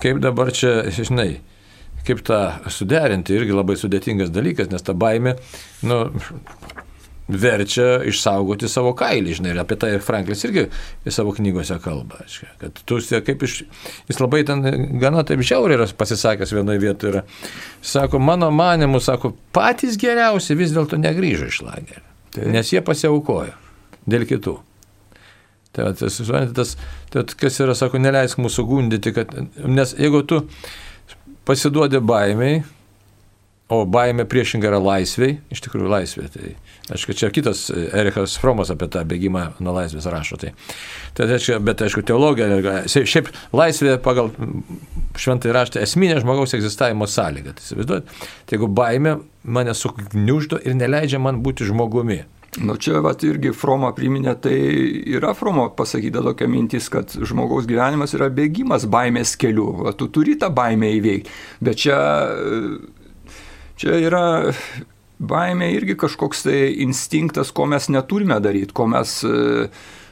kaip 0.04 0.22
dabar 0.24 0.54
čia, 0.56 0.78
žinai, 0.96 1.40
kaip 2.06 2.22
tą 2.26 2.42
suderinti, 2.70 3.36
irgi 3.38 3.56
labai 3.56 3.78
sudėtingas 3.80 4.34
dalykas, 4.34 4.70
nes 4.74 4.86
ta 4.86 4.94
baime, 4.94 5.38
nu, 5.86 6.04
verčia 7.28 8.04
išsaugoti 8.06 8.70
savo 8.70 8.92
kailį, 8.98 9.34
žinai, 9.40 9.54
ir 9.56 9.62
apie 9.64 9.78
tai 9.82 9.92
Franklis 10.04 10.44
irgi 10.46 10.68
savo 11.10 11.34
knygose 11.34 11.78
kalba, 11.82 12.20
aiškia, 12.22 12.50
kad 12.62 12.82
tu 12.86 13.00
kaip 13.26 13.46
iš, 13.48 13.56
jis 14.10 14.22
labai 14.22 14.44
ten 14.46 14.62
gana 15.02 15.24
taip 15.26 15.42
žiauriai 15.42 15.80
yra 15.80 15.90
pasisakęs 15.98 16.54
vienoje 16.54 16.84
vietoje, 16.84 17.16
yra, 17.16 17.24
sako, 17.82 18.22
mano 18.22 18.52
manimu, 18.54 19.02
sako, 19.02 19.34
patys 19.56 19.98
geriausi 20.02 20.58
vis 20.58 20.76
dėlto 20.76 21.02
negryžo 21.02 21.50
iš 21.50 21.64
lagerio, 21.66 22.06
tai. 22.36 22.46
nes 22.54 22.70
jie 22.74 22.84
pasiaukojo 22.86 23.58
dėl 24.06 24.30
kitų. 24.30 24.60
Tai, 25.76 25.90
tas, 25.98 26.22
tas, 26.56 26.78
tas, 27.12 27.36
kas 27.36 27.60
yra, 27.60 27.74
sako, 27.76 28.00
neleisk 28.00 28.40
mūsų 28.40 28.70
gundyti, 28.70 29.12
kad, 29.18 29.34
nes 29.66 29.98
jeigu 29.98 30.22
tu 30.30 30.44
pasiduodi 31.46 32.00
baimiai, 32.00 32.62
o 33.74 33.82
baimė 33.90 34.28
priešingai 34.30 34.70
yra 34.70 34.82
laisviai, 34.84 35.40
iš 35.54 35.64
tikrųjų 35.66 35.92
laisvė, 35.92 36.30
tai 36.34 36.56
Aišku, 36.86 37.16
čia 37.18 37.32
kitas 37.34 37.70
e, 37.74 37.88
Erikas 37.98 38.36
Fromas 38.38 38.70
apie 38.70 38.86
tą 38.94 39.02
bėgimą 39.10 39.46
nuo 39.66 39.74
laisvės 39.74 40.06
rašo. 40.14 40.38
Tai, 40.38 40.52
tai 41.18 41.26
reiškia, 41.32 41.58
bet 41.66 41.82
aišku, 41.82 42.04
teologija, 42.06 42.84
šiaip 42.86 43.32
laisvė 43.58 43.96
pagal 44.06 44.30
šventai 45.18 45.56
raštą 45.56 45.82
esminė 45.82 46.20
žmogaus 46.22 46.54
egzistavimo 46.54 47.08
sąlyga. 47.10 47.56
Tai 47.58 47.66
įsivaizduojat, 47.66 48.14
tai 48.46 48.58
jeigu 48.58 48.70
baime 48.70 49.18
mane 49.42 49.74
sugniuždo 49.74 50.62
ir 50.62 50.78
neleidžia 50.78 51.22
man 51.22 51.42
būti 51.46 51.66
žmogumi. 51.66 52.22
Nu 52.62 52.78
čia 52.80 53.02
vat, 53.04 53.26
irgi 53.26 53.50
Froma 53.58 53.90
priminė, 53.98 54.36
tai 54.40 54.54
yra 55.12 55.34
Fromo 55.36 55.66
pasakyta 55.76 56.22
tokia 56.24 56.46
mintis, 56.48 56.86
kad 56.94 57.18
žmogaus 57.18 57.66
gyvenimas 57.68 58.14
yra 58.16 58.30
bėgimas 58.32 58.86
baimės 58.88 59.34
keliu. 59.42 59.72
Va, 59.82 59.98
tu 59.98 60.08
turi 60.14 60.38
tą 60.40 60.54
baimę 60.54 60.94
įveikti. 61.00 61.34
Bet 61.66 61.82
čia, 61.82 61.98
čia 63.80 64.00
yra 64.08 64.26
baimė 65.20 65.70
irgi 65.76 65.96
kažkoks 66.00 66.46
tai 66.48 66.58
instinktas, 66.84 67.54
ko 67.56 67.68
mes 67.72 67.88
neturime 67.92 68.40
daryti, 68.44 68.76
ko 68.76 68.88
mes 68.92 69.22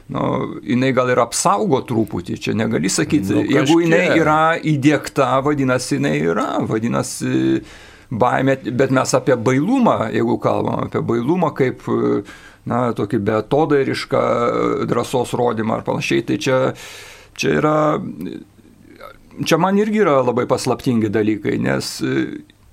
nu, 0.08 0.22
jinai 0.64 0.92
gal 0.96 1.10
ir 1.12 1.20
apsaugo 1.22 1.80
truputį, 1.88 2.38
čia 2.40 2.54
negali 2.56 2.90
sakyti, 2.92 3.32
nu, 3.32 3.42
kažkiek. 3.44 3.56
jeigu 3.56 3.80
jinai 3.84 4.04
yra 4.20 4.40
įdėkta, 4.60 5.30
vadinasi, 5.44 5.98
jinai 5.98 6.16
yra, 6.20 6.48
vadinasi, 6.68 7.60
baimė, 8.12 8.58
bet 8.76 8.92
mes 8.94 9.14
apie 9.16 9.36
bailumą, 9.40 10.10
jeigu 10.12 10.36
kalbam 10.42 10.86
apie 10.86 11.00
bailumą 11.04 11.54
kaip, 11.56 11.84
na, 12.68 12.86
tokį 12.96 13.20
betodairišką 13.28 14.24
drąsos 14.88 15.34
rodymą 15.36 15.80
ar 15.80 15.86
panašiai, 15.88 16.24
tai 16.28 16.40
čia, 16.40 16.58
čia 17.36 17.56
yra, 17.60 17.76
čia 19.44 19.60
man 19.60 19.80
irgi 19.80 20.04
yra 20.04 20.20
labai 20.24 20.44
paslaptingi 20.50 21.12
dalykai, 21.12 21.56
nes 21.64 21.96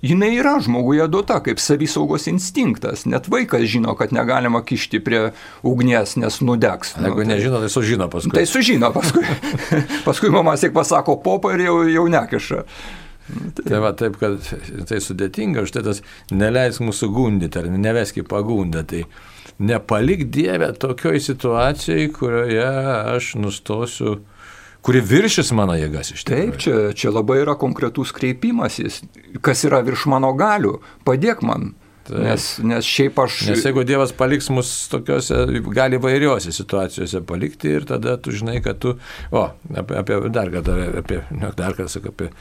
jinai 0.01 0.31
yra 0.39 0.55
žmoguje 0.63 1.07
duota 1.07 1.39
kaip 1.43 1.59
savisaugos 1.61 2.27
instinktas. 2.31 3.05
Net 3.05 3.29
vaikas 3.31 3.65
žino, 3.69 3.95
kad 3.97 4.13
negalima 4.13 4.63
kišti 4.65 5.01
prie 5.03 5.21
ugnies, 5.63 6.15
nes 6.21 6.41
nudegs. 6.41 6.95
Nu, 6.97 7.09
Jeigu 7.09 7.23
tai, 7.23 7.29
nežino, 7.35 7.61
tai 7.61 7.69
sužino 7.69 8.09
paskui. 8.09 8.33
Tai 8.35 8.45
sužino 8.49 8.91
paskui. 8.95 9.25
paskui 10.07 10.33
mama 10.33 10.57
tik 10.57 10.73
pasako 10.73 11.19
popą 11.23 11.53
ir 11.55 11.67
jau, 11.67 11.77
jau 11.89 12.07
nekiša. 12.11 12.63
Tai. 13.31 13.63
tai 13.63 13.79
va 13.79 13.93
taip, 13.95 14.17
kad 14.19 14.41
tai 14.89 14.97
sudėtinga, 15.03 15.63
štai 15.69 15.85
tas 15.85 16.01
neleis 16.33 16.81
mūsų 16.83 17.11
gundyti 17.13 17.61
ar 17.61 17.69
neveski 17.71 18.25
pagundą. 18.27 18.83
Tai 18.87 19.05
nepalik 19.61 20.25
Dievę 20.33 20.73
tokioj 20.81 21.21
situacijai, 21.21 22.09
kurioje 22.15 22.67
aš 23.15 23.35
nustosiu 23.39 24.17
kuri 24.85 25.01
viršis 25.05 25.51
mano 25.57 25.75
jėgas 25.77 26.13
iš 26.15 26.25
tikrųjų. 26.25 26.47
Taip, 26.51 26.61
čia, 26.61 26.79
čia 26.97 27.13
labai 27.13 27.41
yra 27.43 27.57
konkretus 27.59 28.13
kreipimasis, 28.15 29.01
kas 29.45 29.65
yra 29.67 29.83
virš 29.85 30.07
mano 30.11 30.33
galių, 30.37 30.79
padėk 31.07 31.45
man. 31.45 31.73
Taip. 32.01 32.17
Nes, 32.25 32.45
nes 32.65 32.87
šiaip 32.89 33.19
aš. 33.21 33.35
Nes 33.51 33.61
jeigu 33.61 33.83
Dievas 33.85 34.09
paliks 34.17 34.47
mus 34.49 34.71
tokiuose, 34.89 35.43
gali 35.75 35.99
vairiuose 36.01 36.49
situacijose 36.55 37.21
palikti 37.29 37.75
ir 37.77 37.85
tada 37.87 38.15
tu 38.17 38.33
žinai, 38.33 38.57
kad 38.65 38.79
tu, 38.81 38.95
o, 39.29 39.43
apie, 39.69 39.99
apie 39.99 40.17
dar 40.33 40.49
kartą, 40.51 40.79
apie, 40.97 41.19
ne, 41.29 41.51
dar 41.57 41.77
kartą 41.77 41.91
sakau, 41.93 42.15
apie, 42.15 42.31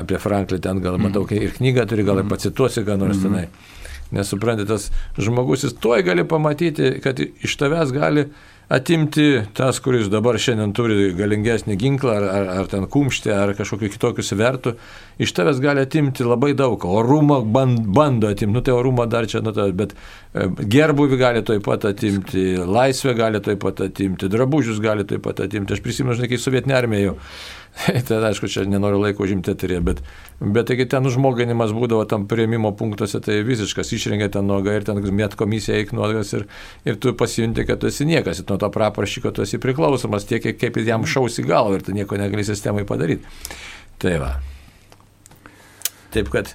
apie 0.00 0.20
Franklį 0.24 0.62
ten 0.64 0.80
gal 0.80 0.96
matau, 1.02 1.26
mm. 1.28 1.36
ir 1.36 1.52
knygą 1.58 1.84
turi, 1.90 2.06
gal 2.08 2.22
ir 2.22 2.24
mhm. 2.24 2.32
pacituosi, 2.32 2.86
ką 2.86 2.96
nors 3.02 3.20
mm. 3.20 3.28
tenai. 3.28 3.76
Nesuprantate, 4.16 4.66
tas 4.72 4.88
žmogus, 5.20 5.68
jis 5.68 5.76
tuoj 5.78 6.00
gali 6.08 6.24
pamatyti, 6.26 6.96
kad 7.04 7.20
iš 7.20 7.60
tavęs 7.60 7.92
gali 7.94 8.24
atimti 8.70 9.42
tas, 9.54 9.80
kuris 9.82 10.06
dabar 10.10 10.36
šiandien 10.38 10.70
turi 10.76 11.10
galingesnį 11.18 11.74
ginklą 11.80 12.12
ar, 12.20 12.26
ar, 12.30 12.50
ar 12.60 12.68
ten 12.70 12.86
kumštį 12.90 13.32
ar 13.34 13.52
kažkokiu 13.58 13.90
kitokiu 13.90 14.22
svertu, 14.22 14.76
iš 15.18 15.32
tavęs 15.34 15.58
gali 15.62 15.82
atimti 15.82 16.26
labai 16.26 16.52
daug. 16.58 16.86
Orumą 16.86 17.40
band, 17.42 17.82
bando 17.90 18.30
atimti, 18.30 18.54
nu 18.54 18.62
tai 18.62 18.76
orumą 18.76 19.08
dar 19.10 19.26
čia, 19.30 19.42
nu, 19.42 19.50
tai, 19.56 19.72
bet 19.74 19.96
e, 19.96 20.46
gerbuvį 20.76 21.18
gali 21.18 21.42
taip 21.46 21.66
pat 21.66 21.88
atimti, 21.90 22.44
laisvę 22.62 23.16
gali 23.18 23.42
taip 23.42 23.58
pat 23.64 23.82
atimti, 23.88 24.30
drabužius 24.30 24.78
gali 24.82 25.06
taip 25.08 25.26
pat 25.26 25.42
atimti. 25.48 25.74
Aš 25.74 25.82
prisimenu, 25.82 26.14
žinai, 26.20 26.30
kai 26.30 26.38
sovietinė 26.38 26.78
armija 26.78 27.08
jau 27.10 27.16
tai 28.06 28.18
aišku, 28.28 28.48
čia 28.50 28.64
nenoriu 28.68 28.98
laiko 29.00 29.24
užimti 29.24 29.52
eterį, 29.54 29.78
bet, 29.86 30.02
bet 30.42 30.68
taigi 30.68 30.86
ten 30.90 31.06
užmoginimas 31.06 31.72
būdavo 31.76 32.04
tam 32.10 32.26
prieimimo 32.30 32.72
punktuose, 32.76 33.22
tai 33.24 33.40
visiškas 33.46 33.92
išrengia 33.96 34.30
ten 34.34 34.48
nuoga 34.50 34.74
ir 34.76 34.86
ten 34.86 35.00
met 35.16 35.36
komisija 35.38 35.78
eik 35.78 35.94
nuogas 35.96 36.34
ir, 36.36 36.46
ir 36.84 36.98
tu 37.00 37.14
pasijunti, 37.16 37.64
kad 37.68 37.80
tu 37.80 37.88
esi 37.90 38.08
niekas, 38.08 38.42
ir 38.42 38.50
nuo 38.50 38.58
to 38.60 38.70
praprašyko 38.74 39.32
tu 39.34 39.46
esi 39.46 39.62
priklausomas 39.62 40.28
tiek, 40.28 40.50
kaip 40.60 40.80
jam 40.84 41.06
šausi 41.06 41.46
galvą 41.46 41.78
ir 41.78 41.86
tu 41.86 41.96
nieko 41.96 42.18
negali 42.20 42.44
sistemai 42.44 42.84
padaryti. 42.88 43.24
Tai 44.00 44.16
va. 44.20 44.34
Taip 46.10 46.30
kad, 46.32 46.50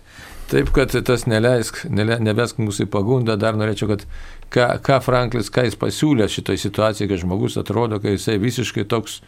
taip 0.51 0.71
kad 0.75 0.91
tas 1.07 1.25
neleisk, 1.31 1.85
nele, 1.87 2.17
nebesk 2.19 2.59
mūsų 2.59 2.89
į 2.89 2.91
pagundą, 2.91 3.37
dar 3.39 3.55
norėčiau, 3.55 3.93
kad 3.93 4.03
ką, 4.51 4.67
ką 4.83 4.99
Franklis, 5.05 5.51
ką 5.53 5.63
jis 5.69 5.77
pasiūlė 5.79 6.27
šitoje 6.31 6.59
situacijoje, 6.65 7.11
kad 7.13 7.23
žmogus 7.23 7.55
atrodo, 7.61 8.01
kad 8.03 8.17
jisai 8.17 8.35
visiškai 8.41 8.83
toks, 8.91 9.21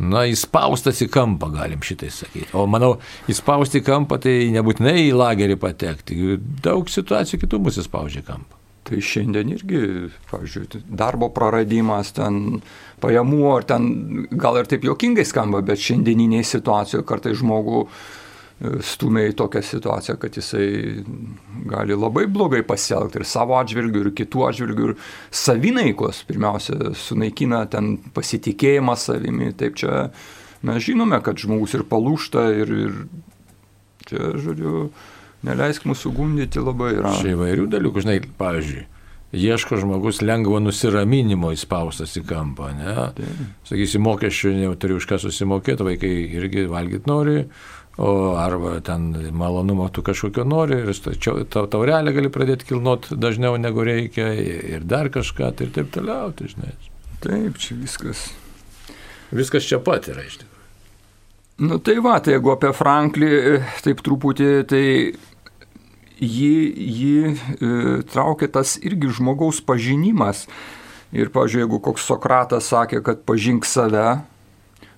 Na, 0.00 0.22
įspaustas 0.28 1.02
į 1.04 1.10
kampą, 1.12 1.50
galim 1.52 1.82
šitai 1.84 2.08
sakyti. 2.14 2.48
O 2.56 2.64
manau, 2.70 2.94
įspausti 3.28 3.82
į 3.82 3.84
kampą 3.84 4.16
tai 4.22 4.48
nebūtinai 4.54 4.96
į 5.02 5.10
lagerį 5.12 5.58
patekti. 5.60 6.16
Daug 6.64 6.88
situacijų 6.88 7.42
kitų 7.42 7.60
mus 7.66 7.80
įspaudžia 7.82 8.24
kampą. 8.24 8.56
Tai 8.88 9.02
šiandien 9.04 9.50
irgi, 9.52 9.82
pavyzdžiui, 10.30 10.80
darbo 10.88 11.28
praradimas, 11.34 12.14
ten 12.16 12.62
pajamų, 13.04 13.42
ar 13.52 13.68
ten 13.68 13.90
gal 14.32 14.56
ir 14.58 14.70
taip 14.70 14.88
jokingai 14.88 15.26
skamba, 15.28 15.60
bet 15.62 15.82
šiandieniniai 15.84 16.48
situacijoje 16.48 17.04
kartai 17.06 17.36
žmogų 17.36 17.82
uh, 17.84 18.00
stumia 18.84 19.30
į 19.30 19.36
tokią 19.40 19.62
situaciją, 19.64 20.16
kad 20.20 20.36
jisai 20.36 20.66
gali 21.70 21.96
labai 21.96 22.26
blogai 22.28 22.60
pasielgti 22.66 23.20
ir 23.20 23.26
savo 23.28 23.56
atžvilgių, 23.60 24.02
ir 24.04 24.12
kitų 24.20 24.44
atžvilgių, 24.50 24.90
ir 24.90 24.98
savinaikos 25.32 26.22
pirmiausia 26.28 26.92
sunaikina 26.98 27.64
ten 27.72 27.94
pasitikėjimą 28.16 28.98
savimi. 29.00 29.54
Taip 29.56 29.80
čia 29.80 30.10
mes 30.66 30.84
žinome, 30.84 31.22
kad 31.24 31.40
žmogus 31.40 31.78
ir 31.78 31.86
palūšta, 31.88 32.46
ir, 32.60 32.76
ir 32.84 33.00
čia, 34.10 34.32
žodžiu, 34.44 34.90
neleisk 35.48 35.88
mūsų 35.88 36.12
gundyti 36.20 36.60
labai 36.60 36.94
yra. 36.98 37.16
Čia 37.16 37.36
įvairių 37.38 37.68
dalykų, 37.72 38.04
žinai, 38.04 38.20
pavyzdžiui. 38.40 38.86
Ieško 39.30 39.76
žmogus 39.78 40.24
lengvo 40.26 40.58
nusiraminimo 40.58 41.52
įspaustas 41.54 42.16
į 42.18 42.24
kampą, 42.26 42.72
ne? 42.74 42.94
Taip. 43.14 43.42
Sakysi, 43.68 44.00
mokesčių 44.02 44.56
neturi 44.56 44.96
už 44.98 45.06
ką 45.06 45.20
susimokėti, 45.22 45.86
vaikai 45.86 46.10
irgi 46.34 46.64
valgyti 46.66 47.06
nori, 47.06 47.44
o 48.00 48.34
arba 48.40 48.78
ten 48.84 49.10
malonumo 49.36 49.88
tu 49.92 50.02
kažkokio 50.02 50.46
nori 50.48 50.78
ir 50.80 50.92
ta, 51.52 51.66
taurelę 51.68 52.14
gali 52.16 52.30
pradėti 52.32 52.70
kilnot 52.70 53.10
dažniau 53.12 53.58
negu 53.60 53.84
reikia 53.84 54.30
ir 54.76 54.86
dar 54.88 55.10
kažką 55.12 55.50
tai 55.56 55.68
ir 55.68 55.74
taip 55.76 55.90
toliau, 55.92 56.32
tai 56.32 56.48
žinai. 56.52 56.72
Taip, 57.20 57.58
čia 57.60 57.76
viskas. 57.76 58.30
Viskas 59.30 59.68
čia 59.68 59.78
pat 59.84 60.08
yra 60.08 60.24
iš 60.24 60.40
tikrųjų. 60.40 60.56
Nu 61.60 61.76
tai 61.84 61.98
va, 62.00 62.16
tai 62.24 62.38
jeigu 62.38 62.54
apie 62.54 62.70
Franklį, 62.72 63.32
taip 63.84 64.00
truputį, 64.06 64.48
tai 64.70 64.84
jį, 66.16 66.54
jį 66.72 67.16
e, 67.28 67.34
traukia 68.08 68.48
tas 68.48 68.78
irgi 68.80 69.12
žmogaus 69.18 69.60
pažinimas. 69.60 70.46
Ir, 71.10 71.28
pažiūrėjau, 71.34 71.66
jeigu 71.66 71.80
koks 71.84 72.06
Sokratas 72.06 72.70
sakė, 72.70 73.02
kad 73.04 73.24
pažink 73.28 73.68
save, 73.68 74.22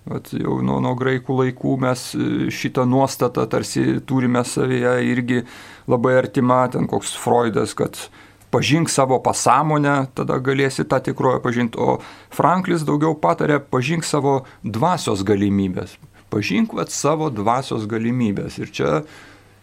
Vat 0.05 0.33
jau 0.35 0.57
nuo, 0.67 0.81
nuo 0.83 0.97
graikų 0.99 1.37
laikų 1.39 1.77
mes 1.85 2.09
e, 2.17 2.29
šitą 2.51 2.83
nuostatą 2.91 3.45
tarsi 3.47 4.01
turime 4.07 4.43
savyje 4.43 4.97
irgi 5.07 5.45
labai 5.91 6.17
artima, 6.19 6.65
ten 6.73 6.89
koks 6.91 7.15
Freudas, 7.23 7.77
kad 7.79 8.01
pažink 8.53 8.91
savo 8.91 9.21
pasąmonę, 9.23 9.95
tada 10.19 10.41
galėsi 10.43 10.85
tą 10.91 10.99
tikrovę 11.07 11.39
pažinti, 11.45 11.79
o 11.79 12.01
Franklis 12.35 12.83
daugiau 12.89 13.15
patarė 13.15 13.61
pažink 13.63 14.05
savo 14.05 14.41
dvasios 14.67 15.23
galimybės, 15.25 15.95
pažink 16.35 16.75
vat 16.75 16.91
savo 16.91 17.31
dvasios 17.31 17.87
galimybės. 17.87 18.59
Ir 18.59 18.75
čia 18.75 18.91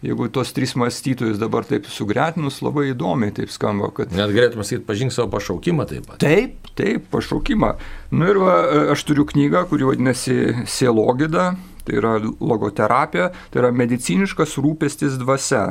jeigu 0.01 0.29
tos 0.29 0.53
trys 0.53 0.75
mąstytojus 0.79 1.39
dabar 1.39 1.65
taip 1.67 1.87
sugretinus, 1.91 2.61
labai 2.63 2.89
įdomiai 2.93 3.33
taip 3.35 3.51
skamba, 3.51 3.91
kad... 3.95 4.13
Net 4.15 4.31
galėtume 4.35 4.63
sakyti, 4.67 4.85
pažink 4.87 5.15
savo 5.15 5.31
pašaukimą 5.33 5.87
taip 5.89 6.07
pat. 6.07 6.21
Taip, 6.23 6.69
taip, 6.79 7.09
pašaukimą. 7.11 7.73
Na 8.13 8.21
nu 8.21 8.29
ir 8.31 8.39
va, 8.39 8.55
aš 8.95 9.03
turiu 9.09 9.27
knygą, 9.27 9.65
kuri 9.71 9.89
vadinasi 9.89 10.37
Sielogida, 10.69 11.51
tai 11.87 11.99
yra 11.99 12.15
logoterapija, 12.21 13.31
tai 13.51 13.63
yra 13.63 13.73
mediciniškas 13.75 14.55
rūpestis 14.61 15.19
dvasia. 15.19 15.65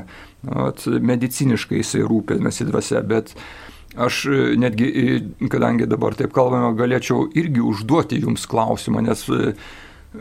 At, 0.45 0.85
mediciniškai 0.87 1.81
jisai 1.81 2.05
rūpinasi 2.07 2.69
dvasia, 2.69 3.03
bet 3.09 3.33
aš 3.99 4.27
netgi, 4.61 4.93
kadangi 5.51 5.89
dabar 5.89 6.15
taip 6.19 6.35
kalbame, 6.37 6.75
galėčiau 6.79 7.31
irgi 7.39 7.65
užduoti 7.65 8.21
jums 8.23 8.45
klausimą, 8.51 9.03
nes 9.09 9.25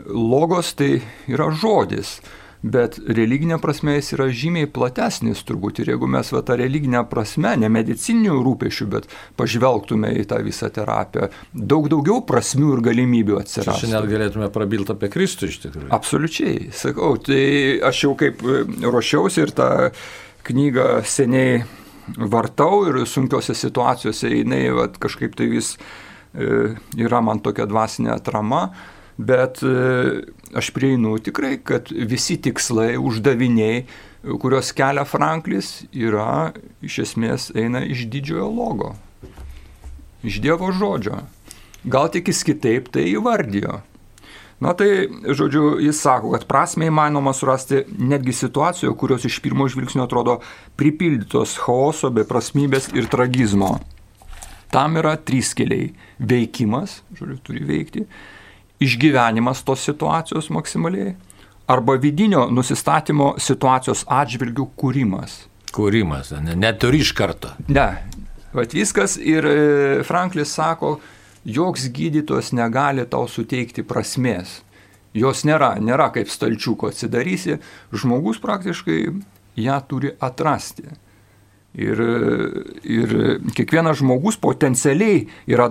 logos 0.08 0.72
tai 0.78 0.98
yra 1.28 1.52
žodis 1.52 2.18
bet 2.62 2.98
religinė 3.06 3.58
prasme 3.62 3.94
jis 3.96 4.12
yra 4.16 4.28
žymiai 4.34 4.68
platesnis 4.70 5.44
turbūt. 5.46 5.82
Ir 5.82 5.92
jeigu 5.92 6.08
mes 6.10 6.32
va 6.34 6.42
tą 6.46 6.56
religinę 6.58 7.04
prasme, 7.10 7.54
ne 7.60 7.70
medicininių 7.72 8.38
rūpešių, 8.44 8.88
bet 8.94 9.08
pažvelgtume 9.38 10.10
į 10.22 10.26
tą 10.30 10.40
visą 10.46 10.70
terapiją, 10.74 11.30
daug 11.52 11.88
daugiau 11.92 12.22
prasmių 12.26 12.74
ir 12.76 12.84
galimybių 12.90 13.38
atsirastų. 13.42 13.86
Šiandien 13.86 14.10
galėtume 14.10 14.50
prabilti 14.54 14.94
apie 14.94 15.12
Kristų 15.14 15.52
iš 15.52 15.60
tikrųjų. 15.66 15.90
Absoliučiai, 15.94 16.56
sakau, 16.74 17.14
tai 17.22 17.42
aš 17.86 18.04
jau 18.08 18.14
kaip 18.18 18.42
e, 18.42 18.62
ruošiausi 18.88 19.44
ir 19.44 19.54
tą 19.58 19.70
knygą 20.48 20.88
seniai 21.06 21.62
vartau 22.16 22.86
ir 22.88 23.02
sunkiose 23.06 23.54
situacijose 23.56 24.30
jinai 24.32 24.68
vat, 24.74 24.96
kažkaip 25.00 25.34
tai 25.38 25.50
vis 25.52 25.74
e, 25.76 26.74
yra 26.98 27.20
man 27.24 27.42
tokia 27.44 27.68
dvasinė 27.68 28.14
atrama. 28.16 28.68
Bet 29.18 29.62
e, 29.66 30.22
aš 30.54 30.70
prieinu 30.70 31.16
tikrai, 31.18 31.56
kad 31.58 31.90
visi 31.90 32.36
tikslai, 32.38 32.92
uždaviniai, 33.02 33.82
kuriuos 34.22 34.70
kelia 34.78 35.02
Franklis, 35.08 35.82
yra 35.90 36.52
iš 36.84 37.00
esmės 37.06 37.48
eina 37.58 37.82
iš 37.82 38.06
didžiojo 38.12 38.46
logo, 38.50 38.92
iš 40.22 40.38
Dievo 40.44 40.70
žodžio. 40.70 41.24
Gal 41.88 42.10
tik 42.14 42.30
jis 42.30 42.44
kitaip 42.46 42.92
tai 42.94 43.08
įvardijo. 43.10 43.80
Na 44.58 44.72
tai, 44.74 45.06
žodžiu, 45.22 45.76
jis 45.78 46.00
sako, 46.02 46.32
kad 46.34 46.46
prasme 46.50 46.88
įmanoma 46.90 47.30
surasti 47.34 47.84
netgi 47.98 48.34
situacijoje, 48.34 48.96
kurios 48.98 49.26
iš 49.26 49.36
pirmo 49.42 49.68
žvilgsnio 49.70 50.02
atrodo 50.06 50.40
pripildytos 50.78 51.54
chaoso, 51.62 52.10
beprasmybės 52.14 52.90
ir 52.98 53.06
tragizmo. 53.10 53.76
Tam 54.74 54.98
yra 54.98 55.14
trys 55.16 55.54
keliai- 55.58 55.92
veikimas, 56.30 57.00
žodžiu, 57.14 57.38
turi 57.46 57.62
veikti, 57.64 58.06
išgyvenimas 58.80 59.64
tos 59.66 59.84
situacijos 59.84 60.50
maksimaliai 60.54 61.14
arba 61.68 61.98
vidinio 62.00 62.46
nusistatymo 62.50 63.34
situacijos 63.42 64.04
atžvilgių 64.08 64.68
kūrimas. 64.78 65.42
Kūrimas, 65.74 66.32
ne, 66.40 66.54
neturi 66.56 67.02
iš 67.04 67.12
karto. 67.16 67.50
Ne, 67.68 67.88
vat 68.56 68.72
viskas 68.72 69.18
ir 69.20 69.44
e, 69.44 69.56
Franklis 70.08 70.54
sako, 70.56 70.96
joks 71.44 71.90
gydytojas 71.92 72.54
negali 72.56 73.04
tau 73.10 73.28
suteikti 73.28 73.84
prasmės. 73.84 74.62
Jos 75.16 75.44
nėra, 75.48 75.74
nėra 75.80 76.08
kaip 76.14 76.30
stalčiuko 76.30 76.88
atsidarysi, 76.92 77.58
žmogus 77.92 78.40
praktiškai 78.40 78.98
ją 79.58 79.78
turi 79.88 80.14
atrasti. 80.20 80.88
Ir, 81.78 82.00
ir 82.82 83.12
kiekvienas 83.54 84.00
žmogus 84.00 84.34
potencialiai 84.42 85.20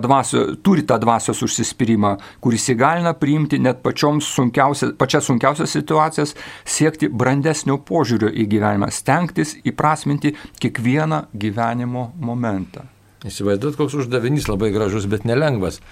dvasio, 0.00 0.44
turi 0.64 0.86
tą 0.88 0.96
dvasios 1.02 1.42
užsispyrimą, 1.44 2.14
kuris 2.40 2.64
įgalina 2.72 3.12
priimti 3.18 3.58
net 3.60 3.82
sunkiausia, 4.24 4.94
pačias 4.96 5.28
sunkiausias 5.28 5.74
situacijas, 5.76 6.32
siekti 6.64 7.10
brandesnio 7.12 7.76
požiūrio 7.84 8.30
į 8.32 8.46
gyvenimą, 8.48 8.88
stengtis 8.88 9.58
įprasminti 9.68 10.32
kiekvieną 10.62 11.26
gyvenimo 11.34 12.12
momentą. 12.16 12.86
Įsivaizduot, 13.28 13.76
koks 13.76 13.98
uždavinys 13.98 14.48
labai 14.48 14.70
gražus, 14.72 15.08
bet 15.10 15.28
nelengvas. 15.28 15.82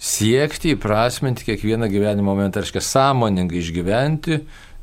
Siekti 0.00 0.72
įprasminti 0.72 1.44
kiekvieną 1.44 1.90
gyvenimo 1.92 2.32
momentą, 2.32 2.62
reiškia 2.62 2.80
sąmoningai 2.80 3.60
išgyventi 3.60 4.40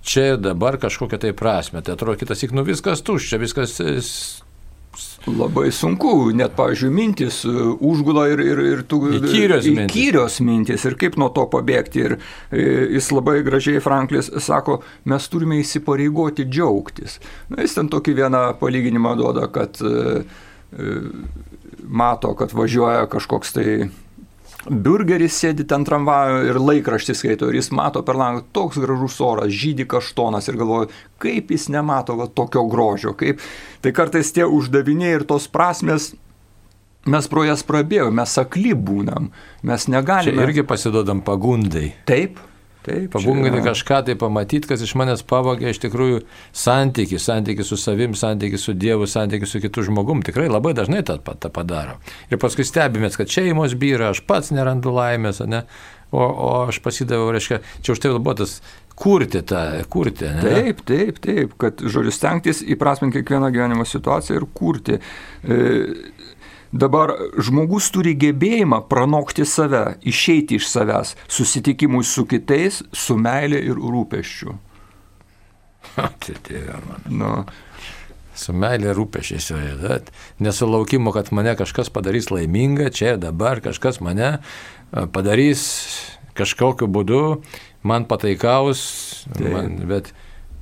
čia 0.08 0.34
ir 0.34 0.38
dabar 0.42 0.78
kažkokią 0.80 1.20
tai 1.20 1.34
prasme. 1.34 1.82
Tai 1.82 1.96
atrodo 1.98 2.18
kitas, 2.20 2.44
tik 2.44 2.54
nu 2.56 2.64
viskas 2.68 3.02
tuščia, 3.06 3.40
viskas 3.42 3.80
Labai 5.28 5.72
sunku, 5.76 6.30
net, 6.36 6.54
pavyzdžiui, 6.56 6.92
mintis 6.94 7.42
e, 7.46 7.52
užgula 7.84 8.28
ir, 8.32 8.42
ir, 8.44 8.62
ir 8.64 8.84
tu... 8.88 9.02
Įkyrios 9.18 9.68
mintis. 9.68 9.92
Įkyrios 9.92 10.40
mintis 10.46 10.86
ir 10.88 10.96
kaip 11.00 11.18
nuo 11.20 11.28
to 11.36 11.44
pabėgti. 11.52 12.06
Ir 12.08 12.16
e, 12.18 12.64
jis 12.96 13.12
labai 13.12 13.42
gražiai, 13.46 13.84
Franklis, 13.84 14.32
sako, 14.46 14.80
mes 15.12 15.28
turime 15.32 15.60
įsipareigoti 15.60 16.48
džiaugtis. 16.48 17.20
Na, 17.52 17.62
jis 17.66 17.76
ten 17.76 17.92
tokį 17.92 18.16
vieną 18.22 18.44
palyginimą 18.62 19.18
duoda, 19.20 19.50
kad 19.52 19.82
e, 19.84 20.26
mato, 21.84 22.34
kad 22.40 22.56
važiuoja 22.56 23.08
kažkoks 23.12 23.56
tai 23.58 23.68
Burgeris 24.66 25.38
sėdi 25.38 25.64
ten 25.70 25.86
tramvaju 25.88 26.42
ir 26.50 26.60
laikraštis 26.60 27.22
skaito 27.22 27.48
ir 27.48 27.60
jis 27.60 27.70
mato 27.76 28.02
per 28.04 28.18
langą 28.20 28.44
toks 28.56 28.80
gražus 28.82 29.20
oras, 29.24 29.54
žydi 29.54 29.86
kaštonas 29.88 30.50
ir 30.50 30.58
galvoja, 30.60 30.90
kaip 31.24 31.54
jis 31.54 31.70
nemato 31.72 32.18
va, 32.20 32.28
tokio 32.28 32.66
grožio. 32.68 33.14
Kaip... 33.18 33.44
Tai 33.86 33.94
kartais 33.96 34.34
tie 34.36 34.44
uždaviniai 34.44 35.20
ir 35.20 35.28
tos 35.30 35.46
prasmes 35.52 36.12
mes 37.08 37.30
pro 37.32 37.46
jas 37.48 37.64
prabėjome, 37.68 38.18
mes 38.20 38.34
akli 38.42 38.74
būnam, 38.76 39.32
mes 39.68 39.88
negalime. 39.92 40.36
Čia 40.36 40.50
irgi 40.50 40.66
pasiduodam 40.68 41.22
pagundai. 41.26 41.92
Taip, 42.10 42.42
Taip, 42.88 43.10
Pabungti 43.12 43.60
kažką 43.66 44.00
tai 44.08 44.16
pamatyti, 44.20 44.70
kas 44.70 44.84
iš 44.86 44.94
manęs 45.00 45.26
pavogė 45.28 45.74
iš 45.74 45.82
tikrųjų 45.84 46.22
santyki, 46.56 47.20
santyki 47.20 47.66
su 47.68 47.76
savim, 47.80 48.16
santyki 48.16 48.60
su 48.62 48.72
Dievu, 48.78 49.10
santyki 49.12 49.50
su 49.50 49.60
kitu 49.64 49.84
žmogum. 49.90 50.24
Tikrai 50.24 50.48
labai 50.48 50.72
dažnai 50.78 51.04
tą, 51.08 51.18
tą 51.20 51.52
padaro. 51.52 51.98
Ir 52.32 52.40
paskui 52.40 52.64
stebimės, 52.68 53.20
kad 53.20 53.32
šeimos 53.34 53.76
byra, 53.80 54.14
aš 54.16 54.24
pats 54.30 54.54
nerandu 54.56 54.96
laimės, 54.96 55.44
ne? 55.52 55.66
O, 56.16 56.24
o 56.24 56.52
aš 56.70 56.80
pasidaviau, 56.80 57.34
reiškia, 57.36 57.60
čia 57.84 57.92
už 57.92 58.00
tai 58.00 58.14
buvo 58.16 58.38
tas 58.40 58.62
kurti 58.96 59.42
tą, 59.44 59.64
kurti. 59.92 60.30
Ne? 60.38 60.44
Taip, 60.46 60.80
taip, 60.88 61.20
taip, 61.22 61.58
kad 61.60 61.84
žodžiu 61.84 62.14
stengtis 62.16 62.64
įprasminti 62.64 63.20
kiekvieną 63.20 63.52
gyvenimo 63.52 63.84
situaciją 63.86 64.40
ir 64.40 64.48
kurti. 64.56 64.98
E, 65.44 65.58
Dabar 66.72 67.14
žmogus 67.40 67.88
turi 67.96 68.14
gebėjimą 68.20 68.82
pranokti 68.92 69.46
save, 69.48 69.98
išeiti 70.04 70.60
iš 70.60 70.68
savęs, 70.68 71.16
susitikimui 71.32 72.04
su 72.04 72.26
kitais, 72.28 72.82
su 72.92 73.16
meilė 73.20 73.62
ir 73.70 73.80
rūpeščiu. 73.80 74.58
Tai 75.96 76.36
tėvė 76.46 76.82
man. 76.84 77.08
Nu. 77.08 77.32
Su 78.38 78.54
meilė 78.54 78.92
rūpešiais, 78.94 79.48
nesulaukimo, 80.44 81.10
kad 81.16 81.32
mane 81.34 81.56
kažkas 81.58 81.90
padarys 81.90 82.30
laimingą, 82.30 82.92
čia 82.94 83.16
dabar 83.18 83.64
kažkas 83.66 83.98
mane 84.06 84.36
padarys 84.92 85.64
kažkokiu 86.38 86.86
būdu, 86.86 87.24
man 87.82 88.06
pataikaus, 88.06 88.84
man, 89.42 89.80
bet 89.90 90.12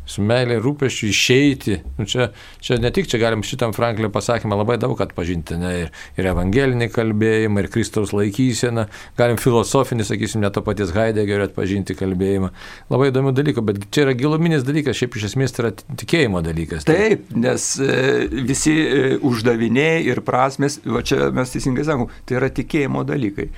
su 0.10 0.24
meilė 0.26 0.58
rūpeščiu 0.64 1.10
išeiti. 1.10 1.78
Nu, 1.98 2.06
čia, 2.10 2.30
čia 2.64 2.78
ne 2.82 2.92
tik 2.94 3.10
čia 3.12 3.20
galim 3.22 3.44
šitam 3.46 3.74
Franklio 3.76 4.12
pasakymą 4.14 4.58
labai 4.60 4.78
daug 4.82 5.00
atpažinti, 5.02 5.58
ne, 5.60 5.72
ir, 5.84 5.92
ir 6.20 6.30
evangelinį 6.32 6.90
kalbėjimą, 6.94 7.64
ir 7.64 7.70
Kristaus 7.74 8.14
laikyseną, 8.16 8.88
galim 9.20 9.40
filosofinį, 9.42 10.08
sakysim, 10.08 10.44
net 10.46 10.56
to 10.56 10.64
paties 10.66 10.94
Heideggerio 10.96 11.50
atpažinti 11.50 11.98
kalbėjimą. 11.98 12.52
Labai 12.94 13.12
įdomių 13.12 13.36
dalykų, 13.36 13.66
bet 13.66 13.84
čia 13.90 14.06
yra 14.06 14.18
giluminis 14.18 14.66
dalykas, 14.68 15.00
šiaip 15.02 15.18
iš 15.20 15.30
esmės 15.32 15.56
tai 15.56 15.66
yra 15.66 15.76
tikėjimo 15.76 16.44
dalykas. 16.46 16.88
Taip, 16.90 17.30
nes 17.36 17.70
e, 17.82 18.02
visi 18.46 18.76
e, 18.82 19.06
uždaviniai 19.26 20.04
ir 20.06 20.22
prasmes, 20.26 20.82
va 20.86 21.04
čia 21.06 21.32
mes 21.36 21.56
teisingai 21.56 21.88
sakom, 21.88 22.12
tai 22.26 22.40
yra 22.42 22.52
tikėjimo 22.54 23.06
dalykai 23.08 23.50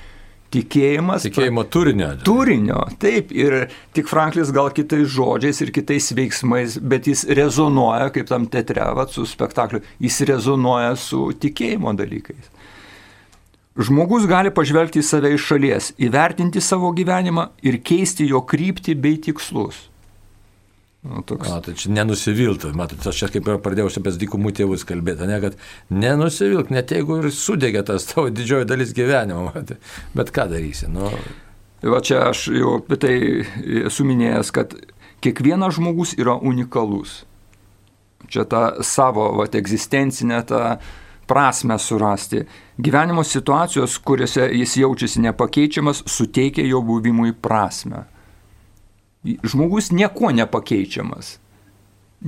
tikėjimas. 0.53 1.25
Tikėjimo 1.27 1.63
turinio. 1.71 2.11
Turinio, 2.27 2.83
taip. 3.01 3.33
Ir 3.35 3.67
tik 3.97 4.09
Franklis 4.11 4.51
gal 4.55 4.71
kitais 4.75 5.07
žodžiais 5.13 5.61
ir 5.63 5.73
kitais 5.75 6.11
veiksmais, 6.17 6.77
bet 6.79 7.09
jis 7.09 7.25
rezonuoja, 7.37 8.11
kaip 8.15 8.29
tam 8.29 8.47
teatre, 8.51 8.85
vat, 8.97 9.13
su 9.13 9.27
spektakliu, 9.27 9.83
jis 10.03 10.21
rezonuoja 10.29 10.95
su 10.99 11.27
tikėjimo 11.41 11.95
dalykais. 11.97 12.53
Žmogus 13.77 14.25
gali 14.25 14.49
pažvelgti 14.49 15.03
į 15.03 15.05
save 15.05 15.35
iš 15.35 15.43
šalies, 15.51 15.91
įvertinti 16.01 16.63
savo 16.65 16.89
gyvenimą 16.97 17.51
ir 17.61 17.77
keisti 17.85 18.25
jo 18.31 18.41
kryptį 18.41 18.95
bei 18.97 19.19
tikslus. 19.21 19.83
Nu, 21.05 21.21
toks. 21.23 21.49
O, 21.53 21.59
tai 21.63 21.75
čia 21.77 21.91
nenusiviltų, 21.93 22.71
matot, 22.75 23.03
aš 23.05 23.21
čia 23.21 23.27
kaip 23.31 23.47
ir 23.47 23.59
pradėjau 23.63 23.91
apie 24.01 24.15
dykumų 24.23 24.51
tėvus 24.57 24.83
kalbėti, 24.87 25.27
ne, 25.29 25.37
kad 25.43 25.59
nenusivilk, 25.93 26.71
net 26.73 26.91
jeigu 26.91 27.21
ir 27.21 27.29
sudegė 27.31 27.85
tas 27.87 28.09
tavo 28.09 28.31
didžioji 28.33 28.67
dalis 28.67 28.95
gyvenimo, 28.97 29.45
matai, 29.51 29.77
bet 30.17 30.33
ką 30.35 30.49
darysi, 30.51 30.89
nu, 30.91 31.11
Va 31.81 31.99
čia 32.01 32.23
aš 32.31 32.47
jau 32.49 32.79
apie 32.79 32.97
tai 32.97 33.15
esu 33.85 34.05
minėjęs, 34.07 34.49
kad 34.53 34.73
kiekvienas 35.21 35.75
žmogus 35.77 36.15
yra 36.17 36.33
unikalus. 36.41 37.21
Čia 38.33 38.47
tą 38.49 38.61
savo 38.81 39.29
vat, 39.37 39.53
egzistencinę 39.55 40.41
tą 40.49 40.61
prasme 41.29 41.77
surasti. 41.77 42.41
Gyvenimo 42.81 43.21
situacijos, 43.23 43.99
kuriuose 44.01 44.49
jis 44.57 44.73
jaučiasi 44.81 45.21
nepakeičiamas, 45.27 46.01
suteikia 46.09 46.65
jo 46.65 46.81
buvimui 46.81 47.35
prasme. 47.37 48.07
Žmogus 49.43 49.91
nieko 49.91 50.31
nepakeičiamas. 50.31 51.37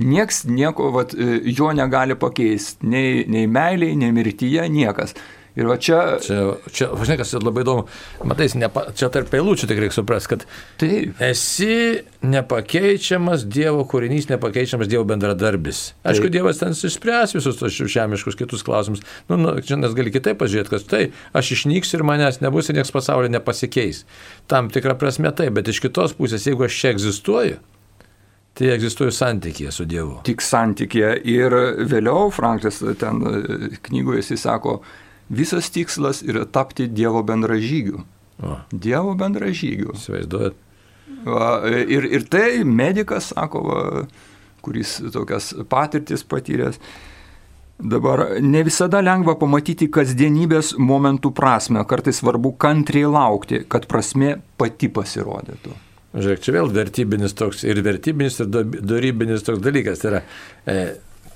Nieks 0.00 0.44
nieko, 0.46 0.90
vat, 0.94 1.14
jo 1.44 1.72
negali 1.74 2.14
pakeisti. 2.14 2.86
Nei, 2.86 3.24
nei 3.30 3.48
meiliai, 3.50 3.96
nei 3.98 4.12
mirtyje, 4.14 4.68
niekas. 4.70 5.16
Ir 5.58 5.66
va 5.66 5.76
čia... 5.82 5.98
Čia, 6.22 6.38
čia 6.70 6.88
žinai, 6.94 7.16
kas 7.20 7.32
labai 7.34 7.64
įdomu, 7.64 7.86
matai, 8.28 8.46
nepa, 8.60 8.84
čia 8.96 9.08
tarp 9.12 9.32
eilučių 9.34 9.68
tik 9.70 9.80
reikia 9.82 9.96
suprasti, 9.96 10.30
kad 10.34 10.44
Taip. 10.80 11.18
esi 11.24 12.04
nepakeičiamas 12.22 13.46
Dievo 13.50 13.82
kūrinys, 13.90 14.28
nepakeičiamas 14.30 14.90
Dievo 14.90 15.06
bendradarbis. 15.10 15.82
Aišku, 16.04 16.28
Taip. 16.28 16.36
Dievas 16.36 16.62
ten 16.62 16.76
išspręs 16.76 17.34
visus 17.34 17.58
tos 17.58 17.80
žemiškus 17.80 18.38
kitus 18.38 18.62
klausimus. 18.66 19.02
Nu, 19.30 19.40
nu, 19.40 19.56
čia 19.64 19.80
nes 19.80 19.96
gali 19.96 20.14
kitaip 20.14 20.38
pažiūrėti, 20.40 20.74
kad 20.76 20.86
tai, 20.90 21.02
aš 21.36 21.54
išnyksiu 21.58 21.98
ir 21.98 22.06
manęs 22.06 22.40
nebus 22.44 22.70
ir 22.70 22.78
niekas 22.78 22.94
pasaulyje 22.94 23.34
nepasikeis. 23.34 24.04
Tam 24.50 24.70
tikrą 24.72 24.94
prasme 25.00 25.34
taip, 25.34 25.56
bet 25.58 25.72
iš 25.72 25.82
kitos 25.82 26.14
pusės, 26.18 26.46
jeigu 26.46 26.68
aš 26.68 26.78
čia 26.78 26.94
egzistuoju, 26.94 27.60
tai 28.58 28.72
egzistuoju 28.74 29.12
santykėje 29.14 29.72
su 29.74 29.86
Dievu. 29.88 30.18
tik 30.26 30.42
santykė. 30.44 31.14
Ir 31.24 31.54
vėliau 31.90 32.30
Franklis 32.34 32.82
ten 33.00 33.22
e, 33.24 33.70
knygoje 33.88 34.24
jisai 34.24 34.40
sako, 34.42 34.80
visas 35.30 35.70
tikslas 35.70 36.24
yra 36.26 36.44
tapti 36.44 36.88
Dievo 36.90 37.22
bendražygiu. 37.26 38.02
O, 38.42 38.56
Dievo 38.72 39.14
bendražygiu. 39.14 39.94
įsivaizduojat. 39.94 40.58
Va, 41.24 41.50
ir, 41.68 42.06
ir 42.08 42.26
tai 42.32 42.64
medikas, 42.64 43.30
sako, 43.34 43.62
va, 43.66 43.80
kuris 44.64 44.98
tokias 45.12 45.52
patirtis 45.68 46.24
patyręs. 46.24 46.80
Dabar 47.80 48.26
ne 48.44 48.60
visada 48.64 49.00
lengva 49.00 49.38
pamatyti 49.40 49.88
kasdienybės 49.92 50.74
momentų 50.76 51.30
prasme, 51.36 51.80
kartais 51.88 52.18
svarbu 52.20 52.52
kantriai 52.60 53.08
laukti, 53.08 53.62
kad 53.72 53.86
prasme 53.88 54.34
pati 54.60 54.90
pasirodytų. 54.92 55.72
Žiūrėk, 56.10 56.42
čia 56.42 56.56
vėl 56.58 56.72
vertybinis 56.74 57.36
toks 57.38 57.62
ir 57.64 57.80
vertybinis 57.86 58.40
ir 58.42 58.50
darybinis 58.50 59.46
toks 59.46 59.62
dalykas. 59.62 60.02
Tai 60.02 60.10
yra 60.10 60.20
e, 60.66 60.76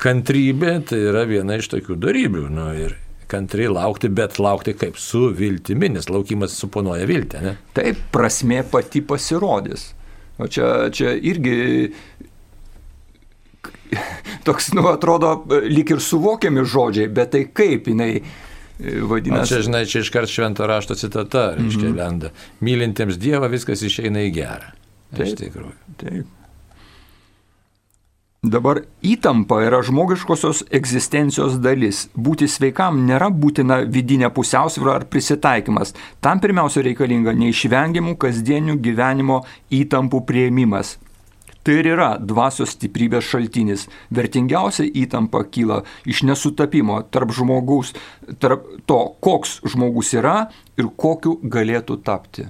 kantrybė, 0.02 0.74
tai 0.90 0.98
yra 1.12 1.22
viena 1.30 1.56
iš 1.60 1.70
tokių 1.72 1.96
darybių. 2.02 2.44
Nu, 2.52 2.66
ir 2.76 2.96
kantriai 3.30 3.68
laukti, 3.72 4.08
bet 4.08 4.38
laukti 4.38 4.74
kaip 4.78 4.96
su 5.00 5.28
viltimi, 5.34 5.88
nes 5.94 6.08
laukimas 6.08 6.56
suponuoja 6.60 7.06
viltę. 7.06 7.40
Ne? 7.42 7.56
Taip, 7.76 7.96
prasme 8.12 8.62
pati 8.70 9.00
pasirodys. 9.02 9.92
O 10.38 10.48
čia, 10.50 10.90
čia 10.90 11.12
irgi 11.14 11.92
toks, 14.46 14.72
nu, 14.74 14.86
atrodo, 14.90 15.44
lyg 15.70 15.90
ir 15.94 16.00
suvokiami 16.02 16.64
žodžiai, 16.66 17.08
bet 17.14 17.30
tai 17.34 17.44
kaip 17.54 17.86
jinai 17.92 18.10
e, 18.18 18.22
O 19.00 19.06
vadinasi. 19.12 19.52
čia, 19.52 19.60
žinai, 19.68 19.84
čia 19.86 20.02
iškart 20.02 20.28
švento 20.30 20.66
rašto 20.66 20.94
citata, 20.98 21.52
reiškia, 21.58 21.88
Mhm. 21.90 21.98
lenda. 21.98 22.30
Mylintiems 22.60 23.18
Dievą 23.22 23.48
viskas 23.52 23.82
išeina 23.86 24.24
į 24.26 24.32
gerą. 24.34 24.72
Iš 25.14 25.18
Taip. 25.36 25.38
tikrųjų. 25.44 25.76
Taip. 26.00 26.26
Dabar 28.54 28.84
įtampa 29.02 29.56
yra 29.66 29.80
žmogiškosios 29.82 30.60
egzistencijos 30.78 31.56
dalis. 31.64 32.04
Būti 32.14 32.46
sveikam 32.46 33.00
nėra 33.08 33.26
būtina 33.34 33.80
vidinė 33.90 34.28
pusiausvyrą 34.36 34.92
ar 35.00 35.06
prisitaikymas. 35.10 35.90
Tam 36.22 36.42
pirmiausia 36.44 36.84
reikalinga 36.86 37.34
neišvengiamų 37.40 38.14
kasdienių 38.22 38.76
gyvenimo 38.84 39.40
įtampų 39.74 40.22
prieimimas. 40.28 40.94
Tai 41.64 41.78
ir 41.80 41.88
yra 41.96 42.10
dvasios 42.20 42.76
stiprybės 42.76 43.26
šaltinis. 43.26 43.88
Vertingiausia 44.14 44.86
įtampa 45.02 45.42
kyla 45.50 45.80
iš 46.06 46.22
nesutapimo 46.28 47.00
tarp 47.10 47.34
žmogaus, 47.34 47.94
tarp 48.38 48.68
to, 48.86 49.00
koks 49.24 49.62
žmogus 49.72 50.12
yra 50.14 50.36
ir 50.78 50.92
kokiu 50.94 51.40
galėtų 51.42 51.98
tapti. 52.06 52.46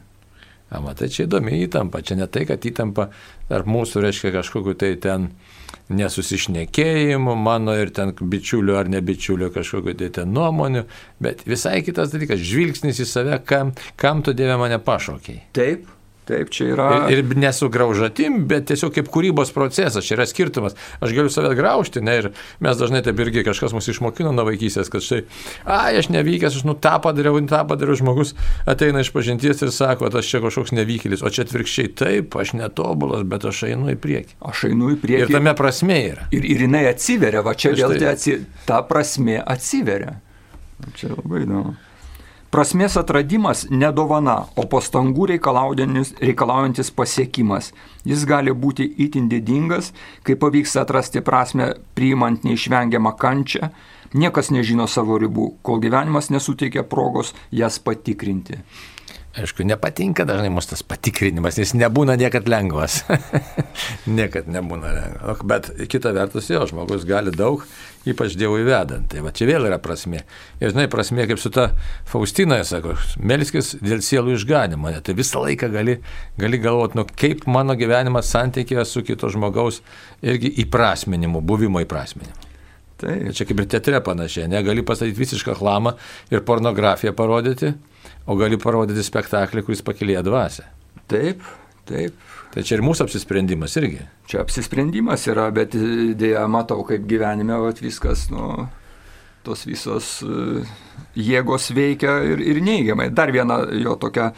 A, 0.69 0.83
matai, 0.85 1.09
čia 1.09 1.25
įdomi 1.29 1.63
įtampa. 1.63 2.05
Čia 2.05 2.19
ne 2.19 2.29
tai, 2.29 2.45
kad 2.51 2.61
įtampa 2.67 3.09
tarp 3.49 3.71
mūsų 3.71 4.05
reiškia 4.05 4.35
kažkokiu 4.41 4.75
tai 4.77 4.97
ten 5.01 5.31
nesusišnekėjimu, 5.93 7.35
mano 7.37 7.75
ir 7.77 7.91
ten 7.95 8.15
bičiulių 8.17 8.79
ar 8.81 8.89
nebičiulių 8.93 9.51
kažkokiu 9.55 9.97
tai 10.01 10.11
ten 10.21 10.33
nuomonių, 10.33 10.85
bet 11.23 11.45
visai 11.49 11.83
kitas 11.85 12.15
dalykas- 12.15 12.41
žvilgsnis 12.51 13.03
į 13.05 13.07
save, 13.09 13.39
kam, 13.45 13.75
kam 13.97 14.23
tu 14.23 14.33
Dieve 14.33 14.57
mane 14.57 14.79
pašaukiai. 14.79 15.43
Taip, 15.53 15.87
taip, 16.29 16.51
čia 16.55 16.71
yra. 16.73 16.89
Ir, 17.13 17.23
ir 17.23 17.37
nesugraužatim, 17.41 18.43
bet 18.51 18.67
tiesiog 18.71 18.95
kaip 18.97 19.09
kūrybos 19.13 19.53
procesas, 19.55 20.07
čia 20.07 20.17
yra 20.19 20.27
skirtumas. 20.29 20.77
Aš 21.05 21.15
galiu 21.17 21.33
save 21.33 21.53
graužti, 21.59 22.03
ne, 22.05 22.17
ir 22.23 22.29
mes 22.65 22.79
dažnai 22.81 23.03
taip 23.07 23.21
irgi 23.25 23.45
kažkas 23.47 23.75
mus 23.77 23.89
išmokino 23.93 24.33
nuo 24.35 24.47
vaikystės, 24.49 24.91
kad 24.93 25.05
štai, 25.05 25.23
ai, 25.65 25.95
aš 26.01 26.11
nevykęs, 26.15 26.59
aš 26.61 26.67
nu 26.69 26.77
tą 26.79 26.97
padariau, 27.05 27.39
tą 27.51 27.63
padariau, 27.69 27.99
žmogus 28.01 28.35
ateina 28.71 29.05
iš 29.05 29.13
pažinties 29.15 29.63
ir 29.67 29.73
sako, 29.75 30.09
aš 30.09 30.33
čia 30.33 30.43
kažkoks 30.45 30.75
nevykelis, 30.77 31.25
o 31.25 31.33
čia 31.33 31.45
atvirkščiai 31.47 31.93
taip, 31.99 32.37
aš 32.41 32.55
netobulas, 32.59 33.25
bet 33.29 33.45
aš 33.51 33.65
einu 33.71 33.93
į 33.95 33.99
priekį. 34.01 34.39
Aš 34.51 34.67
einu 34.71 34.93
į 34.93 34.99
Ir 34.99 35.03
priekį. 35.07 35.33
tame 35.37 35.55
prasme 35.59 35.99
yra. 36.11 36.29
Ir, 36.35 36.45
ir 36.55 36.67
jinai 36.67 36.85
atsiveria, 36.91 37.43
va 37.45 37.55
čia 37.59 37.75
vėl 37.77 37.97
tai 37.99 38.13
atsi, 38.15 38.39
ta 38.69 38.81
prasme 38.87 39.41
atsiveria. 39.41 40.17
Čia 40.99 41.15
labai 41.15 41.45
įdomu. 41.47 41.77
Prasmės 42.55 42.95
atradimas 42.95 43.65
ne 43.67 43.89
dovana, 43.91 44.35
o 44.55 44.63
pastangų 44.71 45.25
reikalaujantis, 45.33 46.93
pasiekimas. 46.95 47.73
Jis 48.07 48.23
gali 48.31 48.55
būti 48.55 48.87
itin 49.03 49.27
didingas, 49.33 49.89
kai 50.23 50.37
pavyks 50.39 50.77
atrasti 50.79 51.19
prasme 51.27 51.73
priimant 51.99 52.47
neišvengiamą 52.47 53.17
kančią. 53.19 53.73
Niekas 54.15 54.53
nežino 54.55 54.87
savo 54.87 55.19
ribų, 55.19 55.49
kol 55.67 55.83
gyvenimas 55.83 56.31
nesuteikia 56.31 56.87
progos 56.87 57.35
jas 57.51 57.81
patikrinti. 57.83 58.61
Aišku, 59.35 59.65
nepatinka 59.67 60.23
dažnai 60.23 60.47
mums 60.47 60.69
tas 60.71 60.85
patikrinimas, 60.87 61.57
jis 61.59 61.73
nebūna 61.75 62.15
niekad 62.15 62.47
lengvas. 62.47 63.01
niekad 64.19 64.47
nebūna 64.47 64.93
lengvas. 64.95 65.41
Bet 65.51 65.71
kita 65.91 66.13
vertus, 66.15 66.53
jo, 66.53 66.61
žmogus 66.71 67.03
gali 67.09 67.33
daug, 67.35 67.65
ypač 68.07 68.37
Dievui 68.39 68.63
vedant. 68.63 69.09
Tai 69.11 69.25
va 69.25 69.33
čia 69.35 69.49
vėl 69.51 69.67
yra 69.67 69.81
prasme. 69.83 70.23
Ir 70.63 70.71
žinai, 70.71 70.87
prasme, 70.93 71.27
kaip 71.27 71.43
su 71.43 71.51
ta 71.51 71.73
Faustina, 72.07 72.61
sako, 72.63 72.95
melskis 73.19 73.73
dėl 73.83 74.05
sielų 74.07 74.37
išganimo. 74.39 74.93
Tai 75.03 75.17
visą 75.19 75.43
laiką 75.43 75.73
gali, 75.73 75.97
gali 76.39 76.61
galvoti, 76.63 77.01
nu 77.01 77.07
kaip 77.11 77.43
mano 77.51 77.75
gyvenimas 77.81 78.31
santykėje 78.31 78.87
su 78.87 79.03
kito 79.03 79.33
žmogaus 79.35 79.81
irgi 80.23 80.53
įprasminimu, 80.63 81.43
buvimo 81.43 81.83
įprasminimu. 81.83 82.53
Taip. 83.03 83.33
Čia 83.35 83.49
kaip 83.51 83.59
ir 83.65 83.67
teatre 83.75 83.99
panašiai, 84.07 84.47
negali 84.53 84.87
pastatyti 84.87 85.19
visišką 85.19 85.59
chlamą 85.59 85.97
ir 86.31 86.47
pornografiją 86.47 87.11
parodyti, 87.19 87.73
o 88.27 88.37
gali 88.39 88.59
parodyti 88.61 89.05
spektaklį, 89.05 89.65
kuris 89.67 89.85
pakilėja 89.85 90.25
dvasę. 90.27 90.67
Taip, 91.11 91.45
taip. 91.89 92.17
Tai 92.55 92.63
čia 92.63 92.77
ir 92.79 92.85
mūsų 92.87 93.09
apsisprendimas 93.09 93.75
irgi. 93.81 94.05
Čia 94.31 94.45
apsisprendimas 94.45 95.27
yra, 95.27 95.49
bet 95.55 95.75
dėja 95.75 96.45
matau, 96.47 96.85
kaip 96.87 97.03
gyvenime 97.11 97.57
vat, 97.59 97.81
viskas, 97.83 98.29
nu, 98.31 98.69
tos 99.45 99.65
visos 99.67 100.21
e, 100.23 100.63
jėgos 101.19 101.73
veikia 101.75 102.21
ir, 102.31 102.43
ir 102.55 102.63
neigiamai. 102.65 103.11
Dar 103.11 103.35
viena 103.35 103.65
jo 103.75 103.97
tokia. 104.01 104.33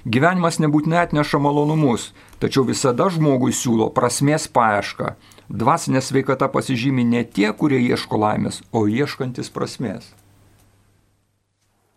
Gyvenimas 0.00 0.56
nebūtinai 0.62 1.02
atneša 1.04 1.38
malonumus, 1.44 2.10
tačiau 2.40 2.64
visada 2.64 3.10
žmogui 3.12 3.52
siūlo 3.52 3.90
prasmės 3.94 4.48
paiešką. 4.48 5.14
Dvasinė 5.50 6.00
sveikata 6.02 6.48
pasižymi 6.52 7.04
ne 7.04 7.22
tie, 7.26 7.50
kurie 7.52 7.80
ieško 7.84 8.18
laimės, 8.20 8.62
o 8.72 8.86
ieškantis 8.88 9.52
prasmės. 9.52 10.08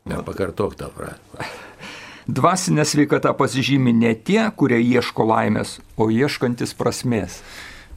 Nepakartok 0.10 0.76
tą 0.80 0.90
frazę. 0.96 1.52
Dvasinė 2.28 2.86
sveikata 2.88 3.34
pasižymi 3.36 3.92
ne 3.96 4.14
tie, 4.16 4.42
kurie 4.56 4.80
ieško 4.80 5.26
laimės, 5.28 5.78
o 6.00 6.08
ieškantis 6.12 6.72
prasmės. 6.80 7.42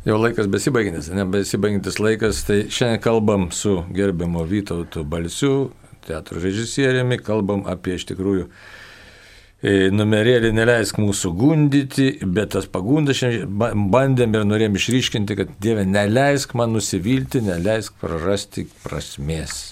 Jau 0.07 0.17
laikas 0.19 0.47
besibaigintis, 0.51 1.13
nebesibaigintis 1.15 2.01
laikas, 2.03 2.45
tai 2.47 2.65
šiandien 2.71 3.03
kalbam 3.03 3.49
su 3.55 3.81
gerbiamo 3.95 4.43
Vytautu 4.47 5.03
Balsiu, 5.07 5.71
teatro 6.07 6.43
režisieriumi, 6.43 7.19
kalbam 7.23 7.65
apie 7.71 7.97
iš 7.99 8.07
tikrųjų 8.11 8.45
e, 8.47 9.89
numerėlį 9.95 10.53
neleisk 10.55 10.99
mūsų 11.03 11.33
gundyti, 11.39 12.13
bet 12.23 12.55
tas 12.55 12.71
pagundas 12.71 13.19
šiandien 13.19 13.51
ba- 13.63 13.73
bandėm 13.75 14.35
ir 14.35 14.47
norėjom 14.47 14.79
išryškinti, 14.79 15.39
kad 15.39 15.55
Dieve, 15.63 15.87
neleisk 15.91 16.55
man 16.59 16.75
nusivilti, 16.75 17.43
neleisk 17.47 17.99
prarasti 18.03 18.67
prasmės. 18.83 19.69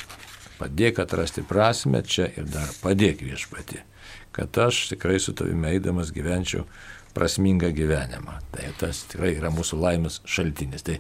Padėk 0.59 1.01
atrasti 1.03 1.43
prasme 1.47 2.03
čia 2.07 2.29
ir 2.39 2.47
dar 2.51 2.71
padėk 2.83 3.25
viešpati, 3.27 3.81
kad 4.35 4.59
aš 4.67 4.85
tikrai 4.93 5.19
su 5.23 5.35
tavimi 5.35 5.73
eidamas 5.73 6.13
gyvenčiau 6.15 6.67
prasmingą 7.15 7.71
gyvenimą. 7.75 8.39
Tai 8.55 8.71
tas 8.79 9.05
tikrai 9.11 9.35
yra 9.39 9.51
mūsų 9.55 9.79
laimės 9.83 10.21
šaltinis. 10.27 10.87
Tai 10.87 10.99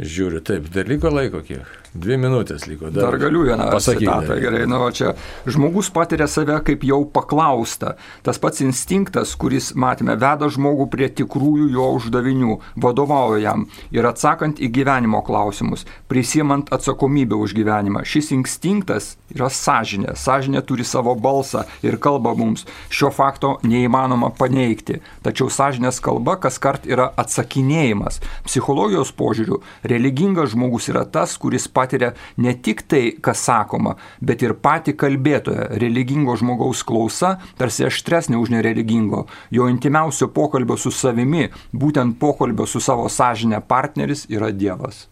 žiūriu, 0.00 0.42
taip, 0.44 0.68
dar 0.72 0.88
liko 0.88 1.12
laiko 1.12 1.42
kiek? 1.44 1.68
Dvi 1.96 2.18
minutės 2.20 2.66
liko. 2.68 2.90
Dar, 2.90 3.10
dar 3.10 3.18
galiu 3.26 3.44
vieną 3.46 3.68
pasakyti. 3.72 4.38
gerai, 4.42 4.64
nu, 4.70 4.80
čia 4.94 5.14
žmogus 5.48 5.90
patiria 5.94 6.28
save 6.30 6.58
kaip 6.66 6.84
jau 6.86 7.02
paklaustą. 7.08 7.94
Tas 8.26 8.40
pats 8.42 8.62
instinktas, 8.64 9.34
kuris, 9.38 9.72
matėme, 9.78 10.16
veda 10.20 10.48
žmogų 10.52 10.88
prie 10.92 11.08
tikrųjų 11.20 11.70
jo 11.74 11.88
uždavinių, 11.98 12.58
vadovauja 12.82 13.42
jam 13.46 13.66
ir 13.94 14.06
atsakant 14.08 14.60
į 14.60 14.70
gyvenimo 14.74 15.22
klausimus, 15.26 15.86
prisimant 16.10 16.72
atsakomybę 16.74 17.38
už 17.38 17.56
gyvenimą. 17.56 18.04
Šis 18.06 18.32
instinktas 18.36 19.14
yra 19.34 19.48
sąžinė. 19.52 20.14
Sąžinė 20.18 20.62
turi 20.66 20.84
savo 20.86 21.14
balsą 21.18 21.64
ir 21.86 21.98
kalba 22.02 22.34
mums. 22.36 22.66
Šio 22.90 23.10
fakto 23.14 23.56
neįmanoma 23.66 24.32
paneigti. 24.36 25.00
Tačiau 25.24 25.50
sąžinės 25.52 26.00
kalba 26.04 26.36
kas 26.40 26.58
kart 26.62 26.86
yra 26.86 27.08
atsakinėjimas. 27.18 28.20
Psichologijos 28.46 29.12
požiūriu, 29.16 29.60
religingas 29.86 30.52
žmogus 30.54 30.90
yra 30.92 31.04
tas, 31.08 31.36
kuris 31.40 31.66
patiria 31.68 31.85
patiria 31.86 32.12
ne 32.36 32.54
tik 32.62 32.84
tai, 32.90 33.14
kas 33.22 33.46
sakoma, 33.46 33.94
bet 34.20 34.42
ir 34.42 34.56
patį 34.58 34.96
kalbėtoją. 34.98 35.70
Religingo 35.80 36.36
žmogaus 36.36 36.82
klausa 36.86 37.36
tarsi 37.58 37.86
aštresnė 37.86 38.38
už 38.42 38.52
nereligingo. 38.56 39.26
Jo 39.54 39.70
intimiausio 39.70 40.28
pokalbio 40.34 40.76
su 40.76 40.90
savimi, 40.90 41.48
būtent 41.72 42.18
pokalbio 42.18 42.66
su 42.66 42.82
savo 42.82 43.08
sąžinė 43.08 43.62
partneris 43.68 44.26
yra 44.32 44.50
Dievas. 44.50 45.06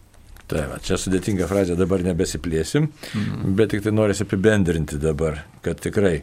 Tai 0.50 0.66
va, 0.68 0.76
čia 0.84 0.98
sudėtinga 1.00 1.46
frazė, 1.48 1.76
dabar 1.78 2.02
nebesiplėsim, 2.04 2.90
mm. 2.90 3.54
bet 3.56 3.70
tik 3.72 3.80
tai 3.86 3.94
norisi 3.94 4.26
apibendrinti 4.26 4.98
dabar, 5.00 5.38
kad 5.64 5.80
tikrai 5.80 6.18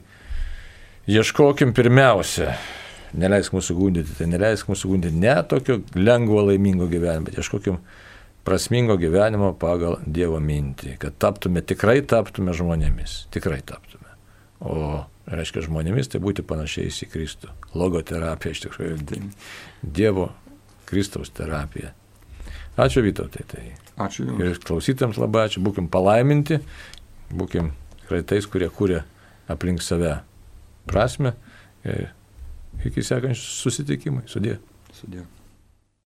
ieškokim 1.09 1.73
pirmiausia, 1.73 2.51
neleisk 3.17 3.55
mūsų 3.55 3.75
gundyti, 3.79 4.13
tai 4.19 4.29
neleisk 4.29 4.69
mūsų 4.69 4.91
gundyti 4.93 5.23
ne 5.23 5.33
tokio 5.49 5.79
lengvo 5.97 6.45
laimingo 6.51 6.85
gyvenimo, 6.91 7.31
bet 7.31 7.41
ieškokim 7.41 7.81
prasmingo 8.47 8.97
gyvenimo 8.99 9.53
pagal 9.59 9.99
Dievo 10.05 10.39
mintį, 10.41 10.95
kad 11.01 11.17
taptume, 11.21 11.63
tikrai 11.65 12.01
taptume 12.01 12.55
žmonėmis, 12.57 13.25
tikrai 13.33 13.61
taptume. 13.65 14.09
O 14.61 15.03
reiškia 15.29 15.65
žmonėmis 15.67 16.11
tai 16.11 16.21
būti 16.23 16.45
panašiais 16.45 17.01
į 17.05 17.09
Kristų. 17.13 17.51
Logoterapija 17.77 18.55
iš 18.55 18.65
tikrųjų 18.65 19.21
Dievo 19.81 20.31
Kristaus 20.89 21.31
terapija. 21.33 21.93
Ačiū 22.81 23.03
Vytautai. 23.03 23.43
Tai. 23.47 23.63
Ačiū 24.07 24.25
Jums. 24.25 24.41
Ir 24.43 24.59
klausytėms 24.63 25.19
labai 25.19 25.45
ačiū, 25.47 25.61
būkim 25.63 25.89
palaiminti, 25.91 26.61
būkim 27.35 27.73
tikrai 28.01 28.21
tais, 28.27 28.47
kurie 28.47 28.71
kūrė 28.71 29.03
aplink 29.51 29.83
save 29.83 30.17
prasme. 30.89 31.35
Ir 31.83 32.09
iki 32.87 33.03
sekančių 33.05 33.43
susitikimai. 33.43 34.25
Sudė. 34.31 34.57
Sudė. 34.95 35.25